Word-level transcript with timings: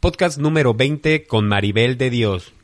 Podcast 0.00 0.38
número 0.38 0.72
20 0.72 1.26
con 1.26 1.46
Maribel 1.46 1.98
de 1.98 2.08
Dios. 2.08 2.54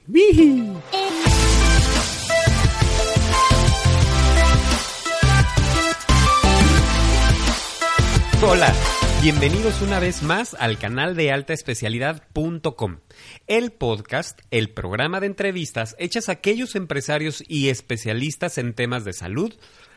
Hola, 8.43 8.75
bienvenidos 9.21 9.83
una 9.83 10.01
vez 10.01 10.23
más 10.23 10.55
al 10.55 10.79
canal 10.79 11.15
de 11.15 11.31
altaespecialidad.com, 11.31 13.01
el 13.47 13.71
podcast, 13.71 14.41
el 14.51 14.71
programa 14.71 15.21
de 15.21 15.27
entrevistas 15.27 15.95
hechas 15.99 16.31
a 16.31 16.33
aquellos 16.33 16.75
empresarios 16.75 17.45
y 17.47 17.69
especialistas 17.69 18.57
en 18.57 18.73
temas 18.73 19.05
de 19.05 19.13
salud, 19.13 19.53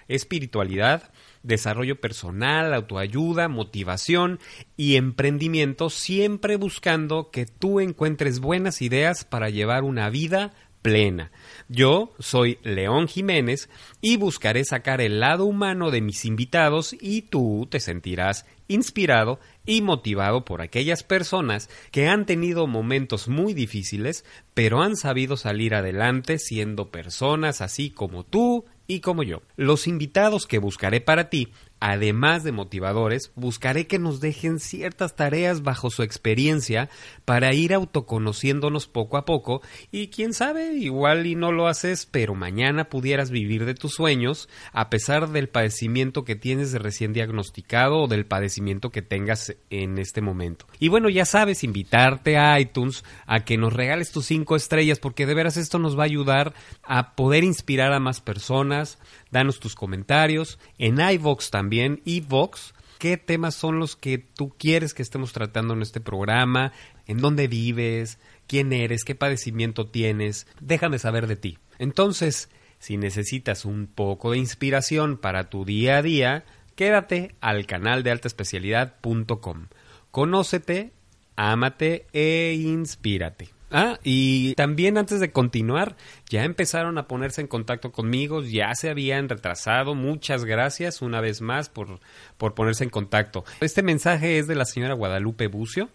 espiritualidad, 0.10 1.10
desarrollo 1.44 2.00
personal, 2.00 2.74
autoayuda, 2.74 3.48
motivación 3.48 4.40
y 4.78 4.96
emprendimiento, 4.96 5.90
siempre 5.90 6.56
buscando 6.56 7.32
que 7.32 7.46
tú 7.46 7.80
encuentres 7.80 8.40
buenas 8.40 8.82
ideas 8.82 9.26
para 9.26 9.50
llevar 9.50 9.84
una 9.84 10.10
vida 10.10 10.54
plena. 10.82 11.32
Yo 11.68 12.14
soy 12.20 12.58
León 12.64 13.08
Jiménez 13.08 13.70
y 14.02 14.18
buscaré 14.18 14.64
sacar 14.64 15.02
el 15.02 15.20
lado 15.20 15.46
humano 15.46 15.92
de 15.92 16.02
mis 16.02 16.26
invitados 16.26 16.96
y 17.00 17.24
tú 17.24 17.68
te 17.70 17.80
sentirás 17.80 18.46
inspirado 18.70 19.42
y 19.66 19.82
motivado 19.82 20.46
por 20.46 20.62
aquellas 20.62 21.04
personas 21.04 21.70
que 21.92 22.08
han 22.08 22.26
tenido 22.26 22.66
momentos 22.68 23.28
muy 23.28 23.54
difíciles, 23.54 24.24
pero 24.54 24.82
han 24.82 24.96
sabido 24.96 25.36
salir 25.36 25.76
adelante 25.76 26.40
siendo 26.40 26.90
personas 26.90 27.60
así 27.60 27.90
como 27.90 28.24
tú 28.24 28.64
y 28.88 29.02
como 29.02 29.24
yo. 29.24 29.42
Los 29.58 29.88
invitados 29.88 30.48
que 30.48 30.60
buscaré 30.60 31.02
para 31.02 31.30
ti 31.30 31.50
además 31.80 32.44
de 32.44 32.52
motivadores, 32.52 33.32
buscaré 33.36 33.88
que 33.88 34.00
nos 34.00 34.20
dejen 34.20 34.60
ciertas 34.60 35.16
tareas 35.16 35.64
bajo 35.64 35.90
su 35.90 36.04
experiencia 36.04 36.90
para 37.26 37.54
ir 37.54 37.74
autoconociéndonos 37.74 38.88
poco 38.88 39.18
a 39.18 39.26
poco 39.26 39.62
y 39.92 40.08
quién 40.08 40.34
sabe, 40.34 40.74
igual 40.74 41.26
y 41.28 41.36
no 41.36 41.52
lo 41.52 41.68
haces, 41.68 42.06
pero 42.06 42.36
mañana 42.36 42.90
pudieras 42.90 43.32
vivir 43.32 43.66
de 43.66 43.76
tus 43.76 43.94
sueños 43.94 44.50
a 44.74 44.90
pesar 44.90 45.30
del 45.30 45.50
padecimiento 45.50 46.24
que 46.24 46.36
tienes 46.36 46.74
recién 46.74 47.14
diagnosticado 47.14 48.00
o 48.00 48.08
del 48.08 48.26
padecimiento 48.26 48.90
que 48.90 49.02
tengas 49.02 49.56
en 49.70 49.98
este 49.98 50.22
momento. 50.22 50.66
Y 50.80 50.90
bueno, 50.90 51.10
ya 51.10 51.26
sabes, 51.26 51.64
invitarte 51.64 52.38
a 52.38 52.60
iTunes 52.60 53.04
a 53.26 53.42
que 53.42 53.58
nos 53.58 53.74
regales 53.74 54.12
tus 54.12 54.26
cinco 54.26 54.56
estrellas 54.56 55.00
porque 55.00 55.26
de 55.26 55.34
veras 55.34 55.58
esto 55.58 55.80
nos 55.80 55.98
va 55.98 56.04
a 56.04 56.06
ayudar 56.06 56.54
a 56.84 57.16
poder 57.16 57.44
inspirar 57.44 57.94
a 57.94 58.00
más 58.00 58.22
personas, 58.22 59.00
danos 59.32 59.60
tus 59.60 59.76
comentarios. 59.76 60.60
En 60.78 61.00
iVox 61.00 61.50
también, 61.50 62.02
iVox, 62.06 62.74
qué 62.98 63.18
temas 63.18 63.56
son 63.56 63.80
los 63.80 63.96
que 63.96 64.18
tú 64.18 64.54
quieres 64.58 64.94
que 64.94 65.02
estemos 65.02 65.34
tratando 65.34 65.74
en 65.74 65.82
este 65.82 66.02
programa, 66.02 66.74
en 67.08 67.18
dónde 67.18 67.48
vives, 67.48 68.20
quién 68.48 68.74
eres, 68.74 69.04
qué 69.04 69.16
padecimiento 69.16 69.88
tienes, 69.88 70.48
déjame 70.60 71.00
saber 71.00 71.28
de 71.28 71.36
ti. 71.36 71.58
Entonces, 71.78 72.50
si 72.80 72.98
necesitas 72.98 73.66
un 73.66 73.88
poco 73.88 74.32
de 74.32 74.38
inspiración 74.38 75.18
para 75.18 75.50
tu 75.50 75.66
día 75.66 75.98
a 75.98 76.02
día, 76.02 76.46
quédate 76.76 77.36
al 77.42 77.66
canal 77.66 78.04
de 78.04 78.12
altaespecialidad.com. 78.12 79.68
Conócete, 80.12 80.92
ámate 81.36 82.08
e 82.14 82.56
inspírate. 82.58 83.59
Ah, 83.72 84.00
y 84.04 84.56
también 84.56 84.98
antes 84.98 85.20
de 85.20 85.32
continuar, 85.32 85.96
ya 86.28 86.44
empezaron 86.44 86.98
a 86.98 87.08
ponerse 87.08 87.42
en 87.42 87.48
contacto 87.48 87.92
conmigo, 87.92 88.42
ya 88.42 88.74
se 88.74 88.90
habían 88.90 89.30
retrasado. 89.30 89.94
Muchas 89.94 90.44
gracias 90.44 91.02
una 91.02 91.22
vez 91.22 91.42
más 91.42 91.70
por, 91.70 92.00
por 92.38 92.56
ponerse 92.56 92.84
en 92.84 92.90
contacto. 92.90 93.46
Este 93.62 93.84
mensaje 93.84 94.40
es 94.40 94.48
de 94.48 94.56
la 94.56 94.66
señora 94.66 94.96
Guadalupe 94.96 95.48
Bucio 95.48 95.90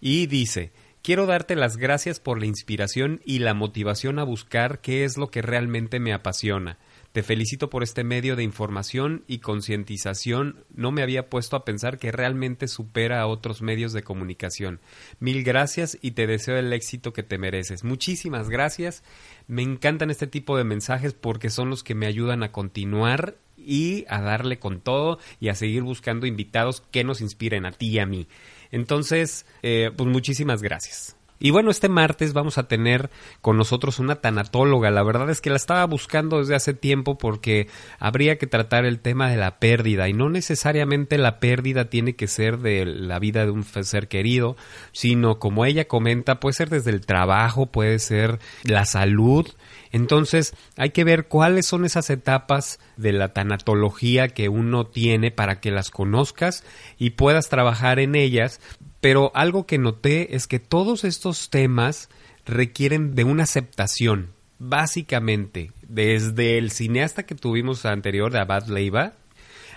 y 0.00 0.26
dice, 0.28 0.72
quiero 1.02 1.26
darte 1.26 1.56
las 1.56 1.76
gracias 1.76 2.20
por 2.20 2.38
la 2.38 2.46
inspiración 2.46 3.20
y 3.26 3.40
la 3.40 3.52
motivación 3.52 4.18
a 4.18 4.24
buscar 4.24 4.80
qué 4.80 5.04
es 5.04 5.18
lo 5.18 5.30
que 5.30 5.42
realmente 5.42 6.00
me 6.00 6.14
apasiona. 6.14 6.78
Te 7.12 7.24
felicito 7.24 7.70
por 7.70 7.82
este 7.82 8.04
medio 8.04 8.36
de 8.36 8.44
información 8.44 9.24
y 9.26 9.38
concientización. 9.38 10.64
No 10.72 10.92
me 10.92 11.02
había 11.02 11.28
puesto 11.28 11.56
a 11.56 11.64
pensar 11.64 11.98
que 11.98 12.12
realmente 12.12 12.68
supera 12.68 13.20
a 13.20 13.26
otros 13.26 13.62
medios 13.62 13.92
de 13.92 14.04
comunicación. 14.04 14.80
Mil 15.18 15.42
gracias 15.42 15.98
y 16.00 16.12
te 16.12 16.28
deseo 16.28 16.56
el 16.56 16.72
éxito 16.72 17.12
que 17.12 17.24
te 17.24 17.36
mereces. 17.36 17.82
Muchísimas 17.82 18.48
gracias. 18.48 19.02
Me 19.48 19.62
encantan 19.62 20.10
este 20.10 20.28
tipo 20.28 20.56
de 20.56 20.62
mensajes 20.62 21.12
porque 21.12 21.50
son 21.50 21.68
los 21.68 21.82
que 21.82 21.96
me 21.96 22.06
ayudan 22.06 22.44
a 22.44 22.52
continuar 22.52 23.34
y 23.56 24.04
a 24.08 24.20
darle 24.20 24.60
con 24.60 24.80
todo 24.80 25.18
y 25.40 25.48
a 25.48 25.56
seguir 25.56 25.82
buscando 25.82 26.26
invitados 26.26 26.82
que 26.92 27.02
nos 27.02 27.20
inspiren 27.20 27.66
a 27.66 27.72
ti 27.72 27.88
y 27.88 27.98
a 27.98 28.06
mí. 28.06 28.28
Entonces, 28.70 29.46
eh, 29.62 29.90
pues 29.96 30.08
muchísimas 30.08 30.62
gracias. 30.62 31.16
Y 31.42 31.50
bueno, 31.52 31.70
este 31.70 31.88
martes 31.88 32.34
vamos 32.34 32.58
a 32.58 32.68
tener 32.68 33.08
con 33.40 33.56
nosotros 33.56 33.98
una 33.98 34.16
tanatóloga. 34.16 34.90
La 34.90 35.02
verdad 35.02 35.30
es 35.30 35.40
que 35.40 35.48
la 35.48 35.56
estaba 35.56 35.86
buscando 35.86 36.38
desde 36.38 36.54
hace 36.54 36.74
tiempo 36.74 37.16
porque 37.16 37.66
habría 37.98 38.36
que 38.36 38.46
tratar 38.46 38.84
el 38.84 39.00
tema 39.00 39.30
de 39.30 39.38
la 39.38 39.58
pérdida 39.58 40.06
y 40.10 40.12
no 40.12 40.28
necesariamente 40.28 41.16
la 41.16 41.40
pérdida 41.40 41.86
tiene 41.86 42.14
que 42.14 42.26
ser 42.26 42.58
de 42.58 42.84
la 42.84 43.18
vida 43.18 43.46
de 43.46 43.52
un 43.52 43.64
ser 43.64 44.08
querido, 44.08 44.58
sino 44.92 45.38
como 45.38 45.64
ella 45.64 45.88
comenta, 45.88 46.40
puede 46.40 46.52
ser 46.52 46.68
desde 46.68 46.90
el 46.90 47.06
trabajo, 47.06 47.64
puede 47.64 47.98
ser 48.00 48.38
la 48.64 48.84
salud. 48.84 49.48
Entonces 49.92 50.54
hay 50.76 50.90
que 50.90 51.04
ver 51.04 51.26
cuáles 51.26 51.64
son 51.64 51.86
esas 51.86 52.10
etapas 52.10 52.80
de 52.98 53.12
la 53.12 53.32
tanatología 53.32 54.28
que 54.28 54.50
uno 54.50 54.86
tiene 54.86 55.30
para 55.30 55.58
que 55.58 55.70
las 55.70 55.90
conozcas 55.90 56.64
y 56.98 57.10
puedas 57.10 57.48
trabajar 57.48 57.98
en 57.98 58.14
ellas 58.14 58.60
pero 59.00 59.32
algo 59.34 59.66
que 59.66 59.78
noté 59.78 60.34
es 60.36 60.46
que 60.46 60.58
todos 60.58 61.04
estos 61.04 61.50
temas 61.50 62.08
requieren 62.44 63.14
de 63.14 63.24
una 63.24 63.44
aceptación, 63.44 64.30
básicamente, 64.58 65.72
desde 65.82 66.58
el 66.58 66.70
cineasta 66.70 67.24
que 67.24 67.34
tuvimos 67.34 67.86
anterior, 67.86 68.32
de 68.32 68.40
Abad 68.40 68.66
Leiva, 68.66 69.14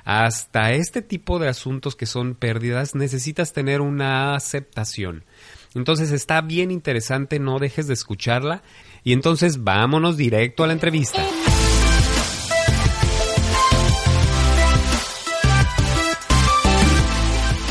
hasta 0.04 0.72
este 0.72 1.02
tipo 1.02 1.40
de 1.40 1.48
asuntos 1.48 1.96
que 1.96 2.06
son 2.06 2.36
pérdidas, 2.36 2.94
necesitas 2.96 3.54
tener 3.54 3.82
una 3.82 4.36
aceptación. 4.36 5.24
Entonces 5.76 6.12
está 6.12 6.42
bien 6.42 6.72
interesante, 6.72 7.40
no 7.40 7.60
dejes 7.60 7.88
de 7.88 7.94
escucharla. 7.94 8.62
Y 9.04 9.14
entonces 9.14 9.64
vámonos 9.64 10.18
directo 10.18 10.64
a 10.64 10.68
la 10.68 10.74
entrevista. 10.74 11.26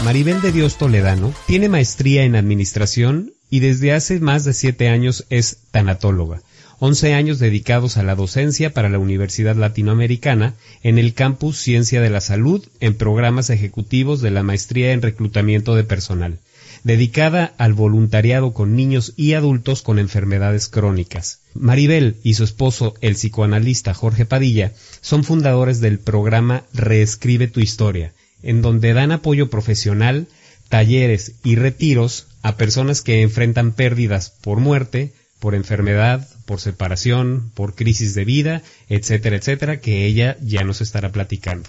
Maribel 0.05 0.41
de 0.41 0.51
Dios 0.51 0.79
Toledano 0.79 1.33
tiene 1.47 1.69
maestría 1.69 2.25
en 2.25 2.35
administración 2.35 3.35
y 3.51 3.61
desde 3.61 3.93
hace 3.93 4.19
más 4.19 4.45
de 4.45 4.53
siete 4.53 4.89
años 4.89 5.27
es 5.31 5.59
tanatóloga. 5.71 6.43
Once 6.81 7.15
años 7.15 7.39
dedicados 7.39 7.97
a 7.97 8.03
la 8.03 8.17
docencia 8.17 8.75
para 8.75 8.89
la 8.89 8.99
Universidad 8.99 9.55
Latinoamericana 9.55 10.55
en 10.83 10.99
el 10.99 11.15
campus 11.15 11.59
Ciencia 11.59 12.01
de 12.01 12.11
la 12.11 12.21
Salud 12.21 12.67
en 12.81 12.97
programas 12.97 13.49
ejecutivos 13.49 14.21
de 14.21 14.33
la 14.33 14.43
maestría 14.43 14.91
en 14.91 15.03
reclutamiento 15.03 15.77
de 15.77 15.85
personal, 15.85 16.41
dedicada 16.83 17.55
al 17.57 17.73
voluntariado 17.73 18.53
con 18.53 18.75
niños 18.75 19.13
y 19.17 19.35
adultos 19.35 19.83
con 19.83 20.01
enfermedades 20.01 20.67
crónicas. 20.67 21.43
Maribel 21.55 22.17
y 22.25 22.35
su 22.35 22.43
esposo, 22.43 22.95
el 23.03 23.15
psicoanalista 23.15 23.95
Jorge 23.95 24.27
Padilla, 24.27 24.73
son 25.01 25.23
fundadores 25.23 25.81
del 25.81 26.01
programa 26.01 26.65
Reescribe 26.75 27.47
tu 27.47 27.61
historia, 27.61 28.13
en 28.43 28.63
donde 28.63 28.93
dan 28.93 29.13
apoyo 29.13 29.51
profesional, 29.51 30.27
talleres 30.69 31.35
y 31.45 31.57
retiros 31.57 32.29
a 32.43 32.57
personas 32.57 33.03
que 33.03 33.23
enfrentan 33.23 33.73
pérdidas 33.73 34.31
por 34.43 34.59
muerte, 34.59 35.13
por 35.39 35.55
enfermedad, 35.55 36.29
por 36.47 36.61
separación, 36.61 37.51
por 37.55 37.75
crisis 37.75 38.15
de 38.15 38.25
vida, 38.25 38.63
etcétera, 38.89 39.37
etcétera, 39.37 39.81
que 39.81 40.07
ella 40.07 40.37
ya 40.41 40.65
nos 40.65 40.81
estará 40.81 41.11
platicando. 41.11 41.69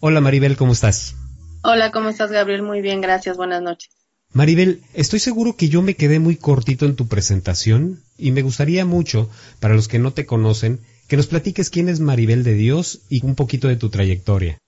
Hola 0.00 0.20
Maribel, 0.20 0.56
¿cómo 0.56 0.72
estás? 0.72 1.14
Hola, 1.62 1.90
¿cómo 1.90 2.08
estás 2.08 2.30
Gabriel? 2.32 2.62
Muy 2.62 2.80
bien, 2.80 3.00
gracias, 3.00 3.36
buenas 3.36 3.62
noches. 3.62 3.90
Maribel, 4.32 4.82
estoy 4.94 5.18
seguro 5.18 5.56
que 5.56 5.68
yo 5.68 5.82
me 5.82 5.94
quedé 5.94 6.18
muy 6.18 6.36
cortito 6.36 6.86
en 6.86 6.96
tu 6.96 7.08
presentación 7.08 8.02
y 8.16 8.30
me 8.30 8.42
gustaría 8.42 8.84
mucho, 8.84 9.28
para 9.58 9.74
los 9.74 9.88
que 9.88 9.98
no 9.98 10.12
te 10.12 10.24
conocen, 10.24 10.80
que 11.08 11.16
nos 11.16 11.26
platiques 11.26 11.68
quién 11.68 11.88
es 11.88 12.00
Maribel 12.00 12.44
de 12.44 12.54
Dios 12.54 13.00
y 13.08 13.24
un 13.26 13.34
poquito 13.34 13.68
de 13.68 13.76
tu 13.76 13.90
trayectoria. 13.90 14.58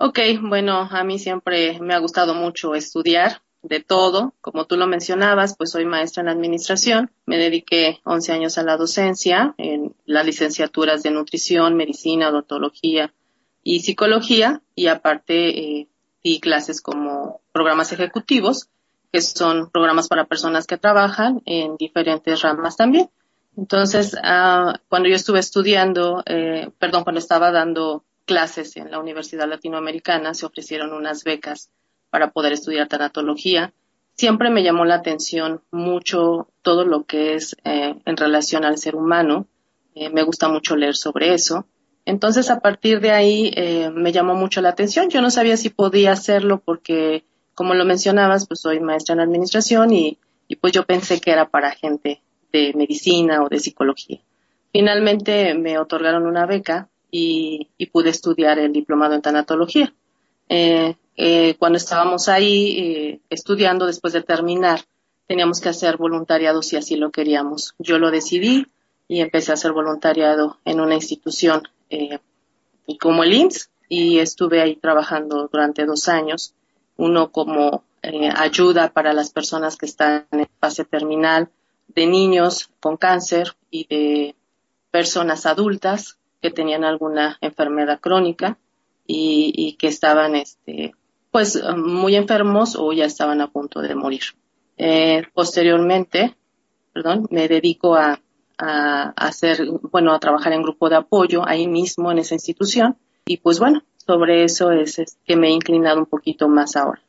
Ok, 0.00 0.20
bueno, 0.42 0.88
a 0.90 1.02
mí 1.02 1.18
siempre 1.18 1.80
me 1.80 1.92
ha 1.92 1.98
gustado 1.98 2.34
mucho 2.34 2.74
estudiar. 2.74 3.42
de 3.62 3.80
todo. 3.80 4.34
Como 4.40 4.66
tú 4.66 4.76
lo 4.76 4.86
mencionabas, 4.86 5.56
pues 5.56 5.72
soy 5.72 5.84
maestra 5.84 6.22
en 6.22 6.28
administración. 6.28 7.10
Me 7.26 7.38
dediqué 7.38 8.00
11 8.04 8.32
años 8.32 8.56
a 8.56 8.62
la 8.62 8.76
docencia 8.76 9.54
en 9.58 9.96
las 10.06 10.24
licenciaturas 10.24 11.02
de 11.02 11.10
nutrición, 11.10 11.76
medicina, 11.76 12.28
odontología 12.28 13.12
y 13.64 13.80
psicología. 13.80 14.62
Y 14.76 14.86
aparte, 14.86 15.58
eh, 15.58 15.88
di 16.22 16.38
clases 16.38 16.80
como 16.80 17.40
programas 17.52 17.92
ejecutivos, 17.92 18.68
que 19.12 19.20
son 19.20 19.70
programas 19.70 20.06
para 20.06 20.26
personas 20.26 20.66
que 20.66 20.78
trabajan 20.78 21.42
en 21.44 21.76
diferentes 21.76 22.40
ramas 22.40 22.76
también. 22.76 23.10
Entonces, 23.56 24.16
ah, 24.22 24.80
cuando 24.88 25.08
yo 25.08 25.16
estuve 25.16 25.40
estudiando, 25.40 26.22
eh, 26.26 26.70
perdón, 26.78 27.02
cuando 27.02 27.18
estaba 27.18 27.50
dando 27.50 28.04
clases 28.28 28.76
en 28.76 28.92
la 28.92 29.00
Universidad 29.00 29.48
Latinoamericana, 29.48 30.34
se 30.34 30.46
ofrecieron 30.46 30.92
unas 30.92 31.24
becas 31.24 31.70
para 32.10 32.30
poder 32.30 32.52
estudiar 32.52 32.86
tanatología. 32.86 33.72
Siempre 34.14 34.50
me 34.50 34.62
llamó 34.62 34.84
la 34.84 34.96
atención 34.96 35.62
mucho 35.72 36.48
todo 36.62 36.84
lo 36.84 37.04
que 37.04 37.34
es 37.34 37.56
eh, 37.64 37.96
en 38.04 38.16
relación 38.16 38.64
al 38.64 38.78
ser 38.78 38.94
humano. 38.94 39.46
Eh, 39.94 40.10
me 40.10 40.22
gusta 40.22 40.48
mucho 40.48 40.76
leer 40.76 40.94
sobre 40.94 41.32
eso. 41.34 41.66
Entonces, 42.04 42.50
a 42.50 42.60
partir 42.60 43.00
de 43.00 43.10
ahí, 43.10 43.52
me 43.92 44.12
llamó 44.12 44.34
mucho 44.34 44.62
la 44.62 44.70
atención. 44.70 45.10
Yo 45.10 45.20
no 45.20 45.30
sabía 45.30 45.58
si 45.58 45.68
podía 45.68 46.12
hacerlo 46.12 46.62
porque, 46.64 47.24
como 47.54 47.74
lo 47.74 47.84
mencionabas, 47.84 48.46
pues 48.46 48.60
soy 48.60 48.80
maestra 48.80 49.14
en 49.14 49.20
administración 49.20 49.92
y, 49.92 50.18
y 50.46 50.56
pues 50.56 50.72
yo 50.72 50.86
pensé 50.86 51.20
que 51.20 51.32
era 51.32 51.50
para 51.50 51.72
gente 51.72 52.22
de 52.52 52.72
medicina 52.74 53.42
o 53.42 53.48
de 53.48 53.60
psicología. 53.60 54.20
Finalmente 54.72 55.54
me 55.54 55.78
otorgaron 55.78 56.26
una 56.26 56.46
beca 56.46 56.88
y, 57.10 57.68
pude 57.92 58.10
estudiar 58.10 58.58
el 58.58 58.72
diplomado 58.72 59.14
en 59.14 59.22
tanatología. 59.22 59.94
Eh, 60.48 60.96
eh, 61.16 61.56
cuando 61.58 61.78
estábamos 61.78 62.28
ahí 62.28 62.78
eh, 62.78 63.20
estudiando, 63.30 63.86
después 63.86 64.12
de 64.12 64.22
terminar, 64.22 64.80
teníamos 65.26 65.60
que 65.60 65.68
hacer 65.68 65.96
voluntariado 65.96 66.62
si 66.62 66.76
así 66.76 66.96
lo 66.96 67.10
queríamos. 67.10 67.74
Yo 67.78 67.98
lo 67.98 68.10
decidí 68.10 68.66
y 69.08 69.20
empecé 69.20 69.50
a 69.50 69.54
hacer 69.54 69.72
voluntariado 69.72 70.58
en 70.64 70.80
una 70.80 70.94
institución 70.94 71.62
como 73.00 73.24
el 73.24 73.32
IMSS 73.32 73.70
y 73.88 74.18
estuve 74.18 74.60
ahí 74.60 74.76
trabajando 74.76 75.48
durante 75.50 75.86
dos 75.86 76.08
años, 76.08 76.54
uno 76.96 77.30
como 77.32 77.84
ayuda 78.36 78.92
para 78.92 79.14
las 79.14 79.30
personas 79.30 79.76
que 79.76 79.86
están 79.86 80.26
en 80.30 80.46
fase 80.60 80.84
terminal, 80.84 81.48
de 81.88 82.06
niños 82.06 82.70
con 82.80 82.98
cáncer 82.98 83.56
y 83.70 83.86
de 83.86 84.36
personas 84.90 85.46
adultas 85.46 86.17
que 86.40 86.50
tenían 86.50 86.84
alguna 86.84 87.38
enfermedad 87.40 88.00
crónica 88.00 88.58
y, 89.06 89.76
que 89.78 89.88
estaban 89.88 90.34
este, 90.34 90.92
pues 91.30 91.60
muy 91.76 92.14
enfermos 92.14 92.76
o 92.76 92.92
ya 92.92 93.06
estaban 93.06 93.40
a 93.40 93.50
punto 93.50 93.80
de 93.80 93.94
morir. 93.94 94.22
Eh, 94.76 95.22
posteriormente, 95.32 96.36
perdón, 96.92 97.26
me 97.30 97.48
dedico 97.48 97.96
a, 97.96 98.20
a, 98.58 99.10
hacer, 99.16 99.66
bueno, 99.90 100.12
a 100.12 100.18
trabajar 100.18 100.52
en 100.52 100.62
grupo 100.62 100.88
de 100.88 100.96
apoyo 100.96 101.46
ahí 101.46 101.66
mismo 101.66 102.12
en 102.12 102.18
esa 102.18 102.34
institución 102.34 102.96
y 103.26 103.38
pues 103.38 103.58
bueno, 103.58 103.82
sobre 103.96 104.44
eso 104.44 104.72
es 104.72 105.18
que 105.26 105.36
me 105.36 105.48
he 105.48 105.52
inclinado 105.52 105.98
un 105.98 106.06
poquito 106.06 106.48
más 106.48 106.76
ahora. 106.76 107.02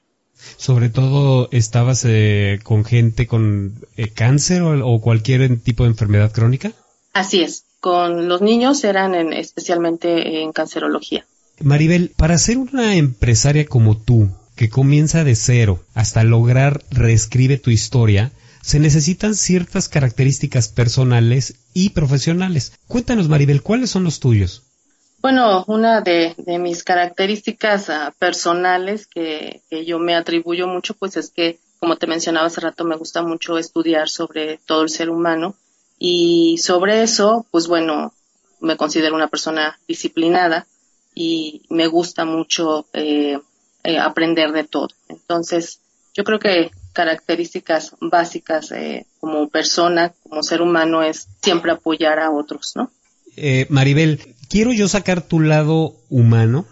Sobre 0.57 0.89
todo, 0.89 1.49
¿estabas 1.51 2.05
eh, 2.05 2.59
con 2.63 2.85
gente 2.85 3.27
con 3.27 3.75
eh, 3.97 4.09
cáncer 4.09 4.61
o, 4.61 5.01
cualquier 5.01 5.59
tipo 5.59 5.83
de 5.83 5.89
enfermedad 5.89 6.31
crónica? 6.31 6.71
Así 7.13 7.41
es. 7.41 7.65
Con 7.79 8.27
los 8.27 8.41
niños 8.41 8.83
eran 8.83 9.33
especialmente 9.33 10.41
en 10.41 10.51
cancerología. 10.51 11.25
Maribel, 11.61 12.11
para 12.15 12.37
ser 12.37 12.57
una 12.57 12.95
empresaria 12.95 13.65
como 13.65 13.97
tú, 13.97 14.29
que 14.55 14.69
comienza 14.69 15.23
de 15.23 15.35
cero 15.35 15.79
hasta 15.93 16.23
lograr 16.23 16.83
reescribe 16.91 17.57
tu 17.57 17.71
historia, 17.71 18.31
se 18.61 18.79
necesitan 18.79 19.35
ciertas 19.35 19.87
características 19.87 20.67
personales 20.67 21.55
y 21.73 21.91
profesionales. 21.91 22.73
Cuéntanos, 22.87 23.29
Maribel, 23.29 23.61
¿cuáles 23.61 23.89
son 23.89 24.03
los 24.03 24.19
tuyos? 24.19 24.63
Bueno, 25.21 25.65
una 25.67 26.01
de, 26.01 26.35
mis 26.59 26.83
características 26.83 27.89
ah, 27.89 28.13
personales 28.19 29.07
que, 29.07 29.61
yo 29.85 29.99
me 29.99 30.15
atribuyo 30.15 30.67
mucho, 30.67 30.93
pues 30.93 31.17
es 31.17 31.29
que, 31.29 31.59
como 31.79 31.97
te 31.97 32.07
mencionaba 32.07 32.47
hace 32.47 32.61
rato, 32.61 32.83
me 32.85 32.95
gusta 32.95 33.21
mucho 33.21 33.57
estudiar 33.57 34.09
sobre 34.09 34.59
todo 34.65 34.83
el 34.83 34.89
ser 34.89 35.09
humano 35.09 35.55
y 35.99 36.57
sobre 36.59 37.03
eso, 37.03 37.45
pues 37.51 37.67
bueno, 37.67 38.13
me 38.61 38.77
considero 38.77 39.15
una 39.15 39.27
persona 39.27 39.79
disciplinada 39.87 40.65
y 41.13 41.63
me 41.69 41.87
gusta 41.87 42.23
mucho 42.23 42.87
eh, 42.93 43.37
eh, 43.83 43.97
aprender 43.99 44.53
de 44.53 44.63
todo. 44.63 44.89
Entonces, 45.09 45.81
yo 46.13 46.23
creo 46.23 46.39
que 46.39 46.71
características 46.93 47.95
básicas 47.99 48.71
eh, 48.71 49.05
como 49.19 49.49
persona, 49.49 50.13
como 50.23 50.41
ser 50.41 50.61
humano, 50.61 51.03
es 51.03 51.27
siempre 51.41 51.73
apoyar 51.73 52.19
a 52.19 52.31
otros, 52.31 52.73
¿no? 52.75 52.91
Maribel, 53.69 54.35
quiero 54.49 54.73
yo 54.73 54.89
sacar 54.89 55.21
tu 55.21 55.39
lado 55.39 55.95
humano, 56.09 56.65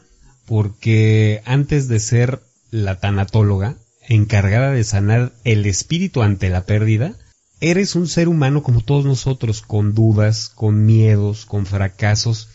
porque 0.45 1.41
antes 1.45 1.87
de 1.87 1.99
ser 1.99 2.41
la 2.71 2.99
tanatóloga, 2.99 3.75
encargada 4.09 4.71
de 4.71 4.83
sanar 4.83 5.31
el 5.45 5.65
espíritu 5.65 6.23
ante 6.23 6.49
la 6.49 6.65
pérdida, 6.65 7.13
eres 7.59 7.95
un 7.95 8.07
ser 8.07 8.27
humano 8.27 8.63
como 8.63 8.81
todos 8.81 9.05
nosotros, 9.05 9.61
con 9.61 9.93
dudas, 9.93 10.49
con 10.49 10.85
miedos, 10.85 11.45
con 11.45 11.65
fracasos, 11.65 12.49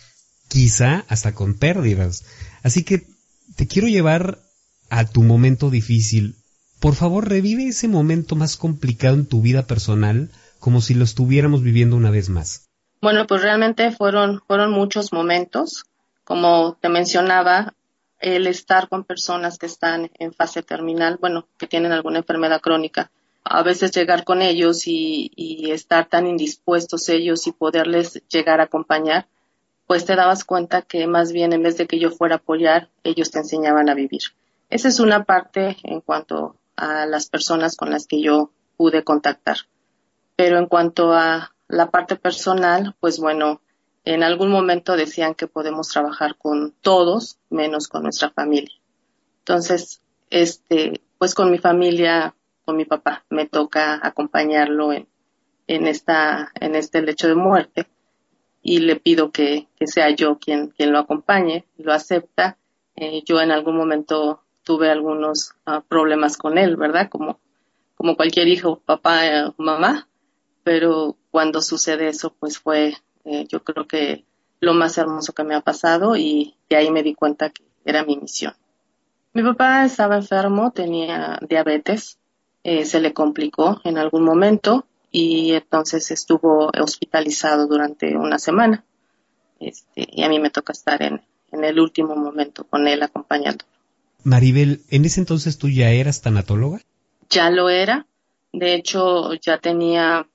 quizá 0.48 1.04
hasta 1.08 1.34
con 1.34 1.54
pérdidas. 1.54 2.24
Así 2.62 2.84
que 2.84 3.06
te 3.56 3.66
quiero 3.66 3.88
llevar 3.88 4.38
a 4.90 5.04
tu 5.06 5.22
momento 5.22 5.70
difícil. 5.70 6.36
Por 6.80 6.94
favor, 6.94 7.28
revive 7.28 7.68
ese 7.68 7.88
momento 7.88 8.36
más 8.36 8.56
complicado 8.56 9.14
en 9.14 9.26
tu 9.26 9.40
vida 9.40 9.66
personal 9.66 10.30
como 10.58 10.80
si 10.80 10.94
lo 10.94 11.04
estuviéramos 11.04 11.62
viviendo 11.62 11.96
una 11.96 12.10
vez 12.10 12.28
más. 12.28 12.68
Bueno, 13.00 13.26
pues 13.26 13.42
realmente 13.42 13.90
fueron, 13.90 14.42
fueron 14.46 14.70
muchos 14.70 15.12
momentos. 15.12 15.84
Como 16.24 16.76
te 16.80 16.88
mencionaba, 16.88 17.74
el 18.20 18.46
estar 18.46 18.88
con 18.88 19.02
personas 19.02 19.58
que 19.58 19.66
están 19.66 20.10
en 20.18 20.32
fase 20.32 20.62
terminal, 20.62 21.18
bueno, 21.20 21.48
que 21.58 21.66
tienen 21.66 21.90
alguna 21.90 22.18
enfermedad 22.18 22.60
crónica, 22.60 23.10
a 23.44 23.62
veces 23.62 23.92
llegar 23.92 24.24
con 24.24 24.42
ellos 24.42 24.86
y, 24.86 25.30
y, 25.34 25.70
estar 25.70 26.08
tan 26.08 26.26
indispuestos 26.26 27.08
ellos 27.08 27.46
y 27.46 27.52
poderles 27.52 28.22
llegar 28.28 28.60
a 28.60 28.64
acompañar, 28.64 29.26
pues 29.86 30.04
te 30.04 30.16
dabas 30.16 30.44
cuenta 30.44 30.82
que 30.82 31.06
más 31.06 31.32
bien 31.32 31.52
en 31.52 31.62
vez 31.62 31.76
de 31.76 31.86
que 31.86 31.98
yo 31.98 32.10
fuera 32.10 32.36
a 32.36 32.38
apoyar, 32.38 32.88
ellos 33.04 33.30
te 33.30 33.40
enseñaban 33.40 33.88
a 33.88 33.94
vivir. 33.94 34.22
Esa 34.70 34.88
es 34.88 35.00
una 35.00 35.24
parte 35.24 35.76
en 35.82 36.00
cuanto 36.00 36.56
a 36.76 37.04
las 37.06 37.28
personas 37.28 37.76
con 37.76 37.90
las 37.90 38.06
que 38.06 38.22
yo 38.22 38.50
pude 38.76 39.04
contactar. 39.04 39.58
Pero 40.36 40.58
en 40.58 40.66
cuanto 40.66 41.12
a 41.12 41.52
la 41.68 41.90
parte 41.90 42.16
personal, 42.16 42.94
pues 43.00 43.18
bueno, 43.18 43.60
en 44.04 44.22
algún 44.22 44.50
momento 44.50 44.96
decían 44.96 45.34
que 45.34 45.46
podemos 45.46 45.88
trabajar 45.88 46.36
con 46.36 46.72
todos 46.80 47.38
menos 47.50 47.88
con 47.88 48.02
nuestra 48.02 48.30
familia. 48.30 48.74
Entonces, 49.40 50.00
este, 50.30 51.02
pues 51.18 51.34
con 51.34 51.50
mi 51.50 51.58
familia, 51.58 52.34
con 52.64 52.76
mi 52.76 52.84
papá, 52.84 53.24
me 53.30 53.46
toca 53.46 53.98
acompañarlo 54.02 54.92
en, 54.92 55.06
esta, 55.86 56.52
en 56.60 56.74
este 56.74 57.02
lecho 57.02 57.28
de 57.28 57.34
muerte 57.34 57.86
y 58.62 58.78
le 58.78 58.96
pido 58.96 59.32
que, 59.32 59.68
sea 59.84 60.10
yo 60.10 60.38
quien, 60.38 60.72
lo 60.78 60.98
acompañe, 60.98 61.64
lo 61.78 61.92
acepta. 61.92 62.56
Eh, 62.94 63.22
yo 63.24 63.40
en 63.40 63.50
algún 63.50 63.76
momento 63.76 64.42
tuve 64.62 64.90
algunos 64.90 65.54
ah, 65.66 65.82
problemas 65.86 66.36
con 66.36 66.58
él, 66.58 66.76
¿verdad? 66.76 67.08
Como, 67.08 67.40
como 67.96 68.16
cualquier 68.16 68.48
hijo, 68.48 68.80
papá, 68.84 69.26
eh, 69.26 69.52
mamá, 69.56 70.08
pero 70.62 71.16
cuando 71.30 71.60
sucede 71.60 72.08
eso, 72.08 72.32
pues 72.38 72.58
fue, 72.58 72.94
eh, 73.24 73.46
yo 73.48 73.64
creo 73.64 73.86
que 73.86 74.24
lo 74.60 74.74
más 74.74 74.96
hermoso 74.96 75.32
que 75.32 75.42
me 75.42 75.56
ha 75.56 75.60
pasado 75.60 76.16
y 76.16 76.54
de 76.70 76.76
ahí 76.76 76.90
me 76.90 77.02
di 77.02 77.14
cuenta 77.14 77.50
que 77.50 77.64
era 77.84 78.04
mi 78.04 78.16
misión. 78.16 78.54
Mi 79.32 79.42
papá 79.42 79.84
estaba 79.84 80.16
enfermo, 80.16 80.70
tenía 80.72 81.40
diabetes, 81.48 82.18
eh, 82.64 82.84
se 82.84 83.00
le 83.00 83.12
complicó 83.12 83.80
en 83.84 83.98
algún 83.98 84.24
momento 84.24 84.86
y 85.10 85.52
entonces 85.52 86.10
estuvo 86.10 86.70
hospitalizado 86.80 87.66
durante 87.66 88.16
una 88.16 88.38
semana. 88.38 88.84
Este, 89.60 90.08
y 90.10 90.22
a 90.22 90.28
mí 90.28 90.40
me 90.40 90.50
toca 90.50 90.72
estar 90.72 91.02
en, 91.02 91.22
en 91.52 91.64
el 91.64 91.78
último 91.78 92.16
momento 92.16 92.64
con 92.64 92.88
él 92.88 93.02
acompañándolo. 93.02 93.70
Maribel, 94.24 94.82
¿en 94.90 95.04
ese 95.04 95.20
entonces 95.20 95.58
tú 95.58 95.68
ya 95.68 95.90
eras 95.90 96.22
tanatóloga? 96.22 96.80
Ya 97.28 97.50
lo 97.50 97.68
era. 97.68 98.06
De 98.52 98.74
hecho, 98.74 99.34
ya 99.34 99.58
tenía 99.58 100.26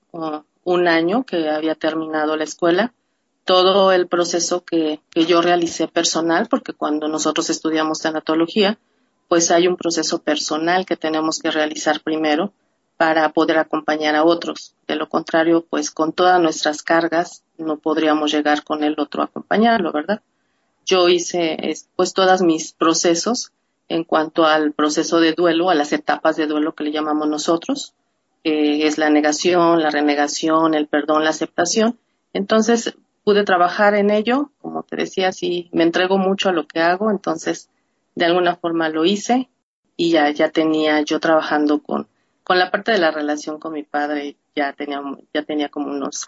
un 0.64 0.88
año 0.88 1.24
que 1.24 1.48
había 1.48 1.74
terminado 1.74 2.36
la 2.36 2.44
escuela, 2.44 2.92
todo 3.44 3.92
el 3.92 4.08
proceso 4.08 4.64
que, 4.64 5.00
yo 5.14 5.40
realicé 5.40 5.88
personal, 5.88 6.48
porque 6.48 6.72
cuando 6.72 7.08
nosotros 7.08 7.48
estudiamos 7.48 8.00
tanatología, 8.00 8.78
pues 9.28 9.50
hay 9.50 9.68
un 9.68 9.76
proceso 9.76 10.20
personal 10.22 10.86
que 10.86 10.96
tenemos 10.96 11.38
que 11.38 11.50
realizar 11.50 12.00
primero 12.00 12.52
para 12.96 13.28
poder 13.28 13.58
acompañar 13.58 14.16
a 14.16 14.24
otros. 14.24 14.74
De 14.88 14.96
lo 14.96 15.08
contrario, 15.08 15.64
pues 15.68 15.90
con 15.90 16.12
todas 16.12 16.40
nuestras 16.40 16.82
cargas 16.82 17.44
no 17.56 17.76
podríamos 17.78 18.32
llegar 18.32 18.64
con 18.64 18.82
el 18.82 18.96
otro 18.98 19.22
a 19.22 19.26
acompañarlo, 19.26 19.92
¿verdad? 19.92 20.20
Yo 20.84 21.08
hice 21.08 21.56
pues 21.94 22.14
todos 22.14 22.42
mis 22.42 22.72
procesos 22.72 23.52
en 23.88 24.04
cuanto 24.04 24.46
al 24.46 24.72
proceso 24.72 25.20
de 25.20 25.32
duelo, 25.32 25.70
a 25.70 25.74
las 25.74 25.92
etapas 25.92 26.36
de 26.36 26.46
duelo 26.46 26.74
que 26.74 26.84
le 26.84 26.92
llamamos 26.92 27.28
nosotros, 27.28 27.94
que 28.42 28.86
es 28.86 28.98
la 28.98 29.10
negación, 29.10 29.82
la 29.82 29.90
renegación, 29.90 30.74
el 30.74 30.88
perdón, 30.88 31.24
la 31.24 31.30
aceptación. 31.30 31.98
Entonces 32.32 32.94
pude 33.24 33.44
trabajar 33.44 33.94
en 33.94 34.10
ello, 34.10 34.50
como 34.60 34.82
te 34.82 34.96
decía, 34.96 35.32
sí, 35.32 35.68
me 35.72 35.84
entrego 35.84 36.18
mucho 36.18 36.48
a 36.48 36.52
lo 36.52 36.66
que 36.66 36.80
hago, 36.80 37.10
entonces 37.10 37.68
de 38.18 38.24
alguna 38.24 38.56
forma 38.56 38.88
lo 38.88 39.04
hice 39.04 39.48
y 39.96 40.10
ya, 40.10 40.28
ya 40.30 40.50
tenía 40.50 41.00
yo 41.02 41.20
trabajando 41.20 41.80
con, 41.80 42.08
con 42.42 42.58
la 42.58 42.72
parte 42.72 42.90
de 42.90 42.98
la 42.98 43.12
relación 43.12 43.60
con 43.60 43.72
mi 43.72 43.84
padre, 43.84 44.36
ya 44.56 44.72
tenía, 44.72 45.00
ya 45.32 45.44
tenía 45.44 45.68
como 45.68 45.92
unos 45.92 46.26